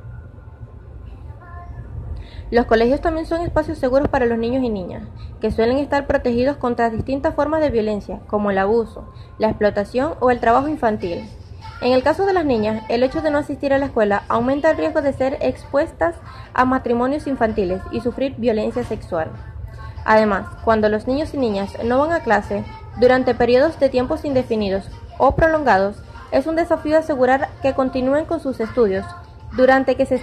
Los 2.50 2.66
colegios 2.66 3.00
también 3.00 3.26
son 3.26 3.42
espacios 3.42 3.78
seguros 3.78 4.08
para 4.08 4.26
los 4.26 4.36
niños 4.36 4.64
y 4.64 4.70
niñas, 4.70 5.04
que 5.40 5.52
suelen 5.52 5.78
estar 5.78 6.08
protegidos 6.08 6.56
contra 6.56 6.90
distintas 6.90 7.34
formas 7.34 7.60
de 7.60 7.70
violencia, 7.70 8.20
como 8.26 8.50
el 8.50 8.58
abuso, 8.58 9.12
la 9.38 9.48
explotación 9.48 10.14
o 10.18 10.32
el 10.32 10.40
trabajo 10.40 10.66
infantil. 10.66 11.28
En 11.80 11.92
el 11.92 12.02
caso 12.02 12.26
de 12.26 12.34
las 12.34 12.44
niñas, 12.44 12.82
el 12.90 13.02
hecho 13.02 13.22
de 13.22 13.30
no 13.30 13.38
asistir 13.38 13.72
a 13.72 13.78
la 13.78 13.86
escuela 13.86 14.24
aumenta 14.28 14.70
el 14.70 14.76
riesgo 14.76 15.00
de 15.00 15.14
ser 15.14 15.38
expuestas 15.40 16.14
a 16.52 16.66
matrimonios 16.66 17.26
infantiles 17.26 17.80
y 17.90 18.02
sufrir 18.02 18.34
violencia 18.36 18.84
sexual. 18.84 19.30
Además, 20.04 20.46
cuando 20.62 20.90
los 20.90 21.06
niños 21.06 21.32
y 21.32 21.38
niñas 21.38 21.72
no 21.82 21.98
van 21.98 22.12
a 22.12 22.20
clase 22.20 22.64
durante 22.98 23.34
periodos 23.34 23.80
de 23.80 23.88
tiempos 23.88 24.26
indefinidos 24.26 24.90
o 25.16 25.34
prolongados, 25.36 25.96
es 26.32 26.46
un 26.46 26.56
desafío 26.56 26.98
asegurar 26.98 27.48
que 27.62 27.72
continúen 27.72 28.26
con 28.26 28.40
sus 28.40 28.60
estudios 28.60 29.06
durante 29.52 29.96
que 29.96 30.06
se, 30.06 30.20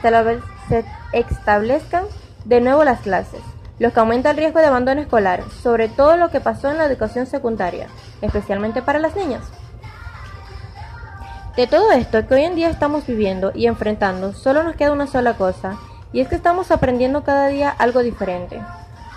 establezcan 1.12 2.06
de 2.46 2.62
nuevo 2.62 2.84
las 2.84 3.02
clases, 3.02 3.42
lo 3.80 3.92
que 3.92 4.00
aumenta 4.00 4.30
el 4.30 4.38
riesgo 4.38 4.60
de 4.60 4.68
abandono 4.68 5.02
escolar, 5.02 5.44
sobre 5.64 5.90
todo 5.90 6.18
lo 6.18 6.30
que 6.30 6.40
pasó 6.40 6.70
en 6.70 6.78
la 6.78 6.86
educación 6.86 7.26
secundaria, 7.26 7.88
especialmente 8.22 8.82
para 8.82 9.00
las 9.00 9.16
niñas. 9.16 9.42
De 11.58 11.66
todo 11.66 11.92
esto 11.92 12.28
que 12.28 12.36
hoy 12.36 12.44
en 12.44 12.54
día 12.54 12.70
estamos 12.70 13.08
viviendo 13.08 13.52
y 13.56 13.66
enfrentando, 13.66 14.32
solo 14.32 14.62
nos 14.62 14.76
queda 14.76 14.92
una 14.92 15.08
sola 15.08 15.38
cosa, 15.38 15.76
y 16.14 16.20
es 16.20 16.28
que 16.28 16.36
estamos 16.36 16.70
aprendiendo 16.70 17.24
cada 17.24 17.48
día 17.48 17.72
algo 17.72 18.04
diferente. 18.04 18.62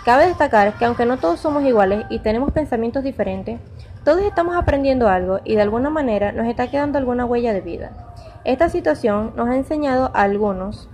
Cabe 0.07 0.27
destacar 0.27 0.73
que 0.79 0.87
aunque 0.87 1.05
no 1.05 1.19
todos 1.19 1.39
somos 1.39 1.65
iguales 1.65 2.07
y 2.09 2.21
tenemos 2.21 2.51
pensamientos 2.53 3.05
diferentes, 3.05 3.61
todos 4.07 4.23
estamos 4.23 4.57
aprendiendo 4.57 5.07
algo 5.07 5.41
y 5.45 5.57
de 5.57 5.61
alguna 5.61 5.91
manera 5.91 6.33
nos 6.33 6.47
está 6.47 6.71
quedando 6.71 6.97
alguna 6.97 7.27
huella 7.27 7.53
de 7.53 7.61
vida. 7.61 7.91
Esta 8.45 8.71
situación 8.71 9.35
nos 9.37 9.51
ha 9.51 9.57
enseñado 9.57 10.11
a 10.15 10.23
algunos 10.23 10.89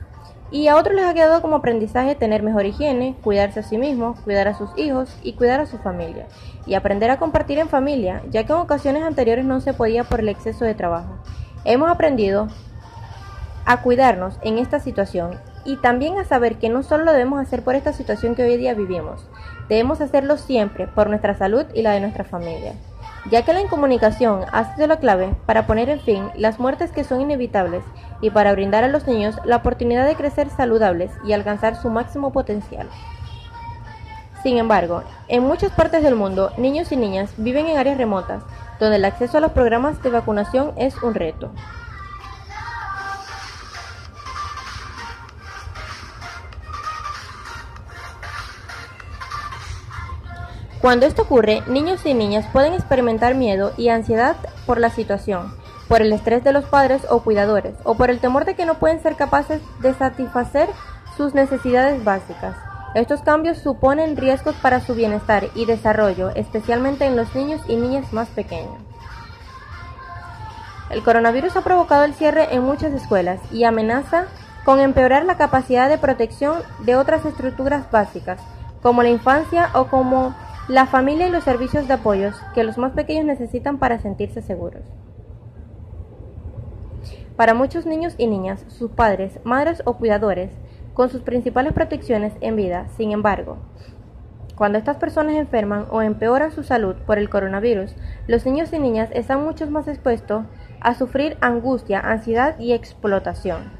y 0.57 0.69
a 0.69 0.77
otros 0.77 0.97
les 0.97 1.05
ha 1.05 1.13
quedado 1.13 1.43
como 1.43 1.57
aprendizaje 1.57 2.15
tener 2.15 2.43
mejor 2.43 2.65
higiene, 2.65 3.15
cuidarse 3.23 3.61
a 3.61 3.63
sí 3.63 3.77
mismos, 3.77 4.19
cuidar 4.21 4.49
a 4.49 4.55
sus 4.55 4.71
hijos 4.79 5.15
y 5.23 5.35
cuidar 5.35 5.61
a 5.61 5.67
su 5.67 5.77
familia, 5.77 6.29
y 6.65 6.73
aprender 6.73 7.11
a 7.11 7.19
compartir 7.19 7.59
en 7.59 7.69
familia, 7.69 8.23
ya 8.31 8.45
que 8.45 8.55
en 8.55 8.61
ocasiones 8.61 9.03
anteriores 9.03 9.45
no 9.45 9.61
se 9.61 9.75
podía 9.75 10.05
por 10.05 10.21
el 10.21 10.31
exceso 10.31 10.65
de 10.65 10.75
trabajo. 10.75 11.19
Hemos 11.67 11.91
aprendido 11.91 12.49
a 13.67 13.83
cuidarnos 13.83 14.39
en 14.41 14.57
esta 14.57 14.81
situación 14.81 15.39
y 15.67 15.77
también 15.77 16.17
a 16.17 16.25
saber 16.25 16.57
que 16.57 16.71
no 16.71 16.83
solo 16.83 17.05
lo 17.05 17.13
debemos 17.13 17.39
hacer 17.39 17.63
por 17.63 17.75
esta 17.75 17.93
situación 17.93 18.35
que 18.35 18.45
hoy 18.45 18.57
día 18.57 18.73
vivimos, 18.73 19.29
debemos 19.69 20.01
hacerlo 20.01 20.39
siempre 20.39 20.87
por 20.87 21.11
nuestra 21.11 21.35
salud 21.35 21.67
y 21.75 21.83
la 21.83 21.91
de 21.91 22.01
nuestra 22.01 22.25
familia, 22.25 22.73
ya 23.31 23.43
que 23.43 23.53
la 23.53 23.61
incomunicación 23.61 24.45
ha 24.53 24.75
sido 24.75 24.87
la 24.87 24.99
clave 24.99 25.35
para 25.47 25.67
poner 25.67 25.89
en 25.89 26.01
fin 26.01 26.31
las 26.37 26.59
muertes 26.59 26.93
que 26.93 27.05
son 27.05 27.21
inevitables 27.21 27.83
y 28.21 28.31
para 28.31 28.53
brindar 28.53 28.85
a 28.85 28.89
los 28.89 29.07
niños 29.07 29.37
la 29.45 29.57
oportunidad 29.57 30.07
de 30.07 30.15
crecer 30.15 30.49
saludables 30.51 31.11
y 31.25 31.33
alcanzar 31.33 31.77
su 31.77 31.91
máximo 31.91 32.33
potencial. 32.33 32.89
Sin 34.43 34.59
embargo, 34.59 35.03
en 35.29 35.43
muchas 35.43 35.73
partes 35.73 36.03
del 36.05 36.15
mundo, 36.15 36.53
niños 36.57 36.93
y 36.93 36.97
niñas 36.97 37.33
viven 37.37 37.67
en 37.67 37.79
áreas 37.79 37.99
remotas, 37.99 38.45
donde 38.79 38.97
el 38.97 39.05
acceso 39.05 39.39
a 39.39 39.41
los 39.41 39.53
programas 39.53 40.01
de 40.03 40.11
vacunación 40.11 40.73
es 40.77 41.03
un 41.03 41.15
reto. 41.15 41.51
Cuando 50.87 51.07
esto 51.07 51.23
ocurre, 51.23 51.65
niños 51.67 52.07
y 52.07 52.15
niñas 52.15 52.47
pueden 52.53 52.73
experimentar 52.73 53.35
miedo 53.35 53.73
y 53.77 53.89
ansiedad 53.89 54.37
por 54.67 54.79
la 54.79 54.89
situación, 54.89 55.53
por 55.89 56.01
el 56.01 56.13
estrés 56.13 56.45
de 56.45 56.53
los 56.53 56.65
padres 56.67 57.03
o 57.11 57.25
cuidadores, 57.25 57.75
o 57.83 57.97
por 57.97 58.09
el 58.09 58.21
temor 58.21 58.45
de 58.45 58.55
que 58.55 58.67
no 58.67 58.75
pueden 58.75 59.03
ser 59.03 59.17
capaces 59.17 59.61
de 59.81 59.95
satisfacer 59.95 60.69
sus 61.17 61.35
necesidades 61.35 62.05
básicas. 62.05 62.55
Estos 62.95 63.23
cambios 63.23 63.59
suponen 63.59 64.17
riesgos 64.17 64.55
para 64.63 64.79
su 64.79 64.95
bienestar 64.95 65.49
y 65.57 65.65
desarrollo, 65.65 66.31
especialmente 66.37 67.05
en 67.05 67.17
los 67.17 67.35
niños 67.35 67.61
y 67.67 67.75
niñas 67.75 68.13
más 68.13 68.29
pequeños. 68.29 68.79
El 70.91 71.03
coronavirus 71.03 71.57
ha 71.57 71.63
provocado 71.63 72.05
el 72.05 72.15
cierre 72.15 72.55
en 72.55 72.63
muchas 72.63 72.93
escuelas 72.93 73.41
y 73.51 73.65
amenaza 73.65 74.27
con 74.65 74.79
empeorar 74.79 75.25
la 75.25 75.37
capacidad 75.37 75.89
de 75.89 75.99
protección 75.99 76.63
de 76.79 76.95
otras 76.95 77.25
estructuras 77.25 77.91
básicas, 77.91 78.39
como 78.83 79.03
la 79.03 79.09
infancia 79.09 79.71
o 79.75 79.89
como 79.89 80.46
la 80.69 80.87
familia 80.87 81.29
y 81.29 81.31
los 81.31 81.45
servicios 81.45 81.87
de 81.87 81.95
apoyo 81.95 82.33
que 82.53 82.65
los 82.65 82.77
más 82.77 82.93
pequeños 82.93 83.25
necesitan 83.25 83.79
para 83.79 84.01
sentirse 84.01 84.43
seguros. 84.43 84.83
Para 87.37 87.55
muchos 87.55 87.87
niños 87.87 88.17
y 88.19 88.27
niñas, 88.27 88.65
sus 88.67 88.91
padres, 88.91 89.39
madres 89.45 89.83
o 89.85 89.95
cuidadores 89.95 90.51
con 90.93 91.09
sus 91.09 91.23
principales 91.23 91.73
protecciones 91.73 92.33
en 92.41 92.57
vida. 92.57 92.89
Sin 92.97 93.13
embargo, 93.13 93.59
cuando 94.57 94.79
estas 94.79 94.97
personas 94.97 95.37
enferman 95.37 95.87
o 95.91 96.03
empeoran 96.03 96.51
su 96.51 96.65
salud 96.65 96.97
por 97.07 97.19
el 97.19 97.31
coronavirus, 97.31 97.95
los 98.27 98.45
niños 98.45 98.73
y 98.73 98.81
niñas 98.81 99.11
están 99.13 99.45
mucho 99.45 99.71
más 99.71 99.87
expuestos 99.87 100.47
a 100.81 100.95
sufrir 100.95 101.37
angustia, 101.41 102.01
ansiedad 102.01 102.59
y 102.59 102.73
explotación. 102.73 103.76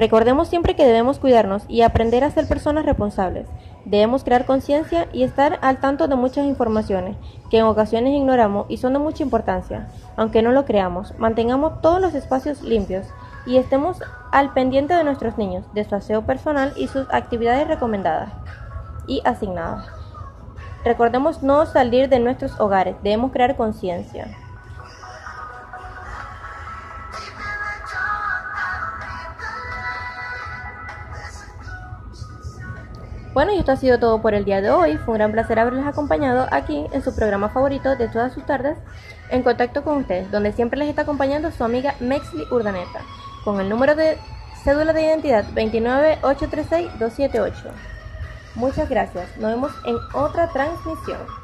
Recordemos 0.00 0.48
siempre 0.48 0.76
que 0.76 0.86
debemos 0.86 1.18
cuidarnos 1.18 1.64
y 1.68 1.82
aprender 1.82 2.24
a 2.24 2.30
ser 2.30 2.48
personas 2.48 2.86
responsables. 2.86 3.46
Debemos 3.84 4.24
crear 4.24 4.46
conciencia 4.46 5.08
y 5.12 5.24
estar 5.24 5.58
al 5.60 5.78
tanto 5.78 6.08
de 6.08 6.16
muchas 6.16 6.46
informaciones 6.46 7.18
que 7.50 7.58
en 7.58 7.66
ocasiones 7.66 8.14
ignoramos 8.14 8.64
y 8.70 8.78
son 8.78 8.94
de 8.94 8.98
mucha 8.98 9.22
importancia. 9.22 9.90
Aunque 10.16 10.40
no 10.40 10.52
lo 10.52 10.64
creamos, 10.64 11.12
mantengamos 11.18 11.82
todos 11.82 12.00
los 12.00 12.14
espacios 12.14 12.62
limpios 12.62 13.08
y 13.44 13.58
estemos 13.58 13.98
al 14.32 14.54
pendiente 14.54 14.94
de 14.94 15.04
nuestros 15.04 15.36
niños, 15.36 15.66
de 15.74 15.84
su 15.84 15.94
aseo 15.94 16.22
personal 16.22 16.72
y 16.76 16.88
sus 16.88 17.06
actividades 17.10 17.68
recomendadas 17.68 18.32
y 19.06 19.20
asignadas. 19.26 19.86
Recordemos 20.82 21.42
no 21.42 21.66
salir 21.66 22.08
de 22.08 22.20
nuestros 22.20 22.58
hogares, 22.58 22.96
debemos 23.02 23.32
crear 23.32 23.54
conciencia. 23.54 24.34
Bueno, 33.32 33.52
y 33.52 33.58
esto 33.60 33.70
ha 33.70 33.76
sido 33.76 34.00
todo 34.00 34.20
por 34.20 34.34
el 34.34 34.44
día 34.44 34.60
de 34.60 34.70
hoy. 34.70 34.96
Fue 34.96 35.12
un 35.12 35.18
gran 35.18 35.30
placer 35.30 35.60
haberles 35.60 35.86
acompañado 35.86 36.48
aquí 36.50 36.86
en 36.92 37.00
su 37.02 37.14
programa 37.14 37.48
favorito 37.50 37.94
de 37.94 38.08
todas 38.08 38.32
sus 38.32 38.44
tardes, 38.44 38.76
en 39.30 39.44
contacto 39.44 39.84
con 39.84 39.98
ustedes, 39.98 40.28
donde 40.32 40.52
siempre 40.52 40.80
les 40.80 40.88
está 40.88 41.02
acompañando 41.02 41.52
su 41.52 41.62
amiga 41.62 41.94
Mexley 42.00 42.44
Urdaneta, 42.50 43.02
con 43.44 43.60
el 43.60 43.68
número 43.68 43.94
de 43.94 44.18
cédula 44.64 44.92
de 44.92 45.02
identidad 45.02 45.44
29836-278. 45.54 47.52
Muchas 48.56 48.88
gracias. 48.88 49.36
Nos 49.36 49.52
vemos 49.52 49.70
en 49.86 49.96
otra 50.12 50.48
transmisión. 50.48 51.39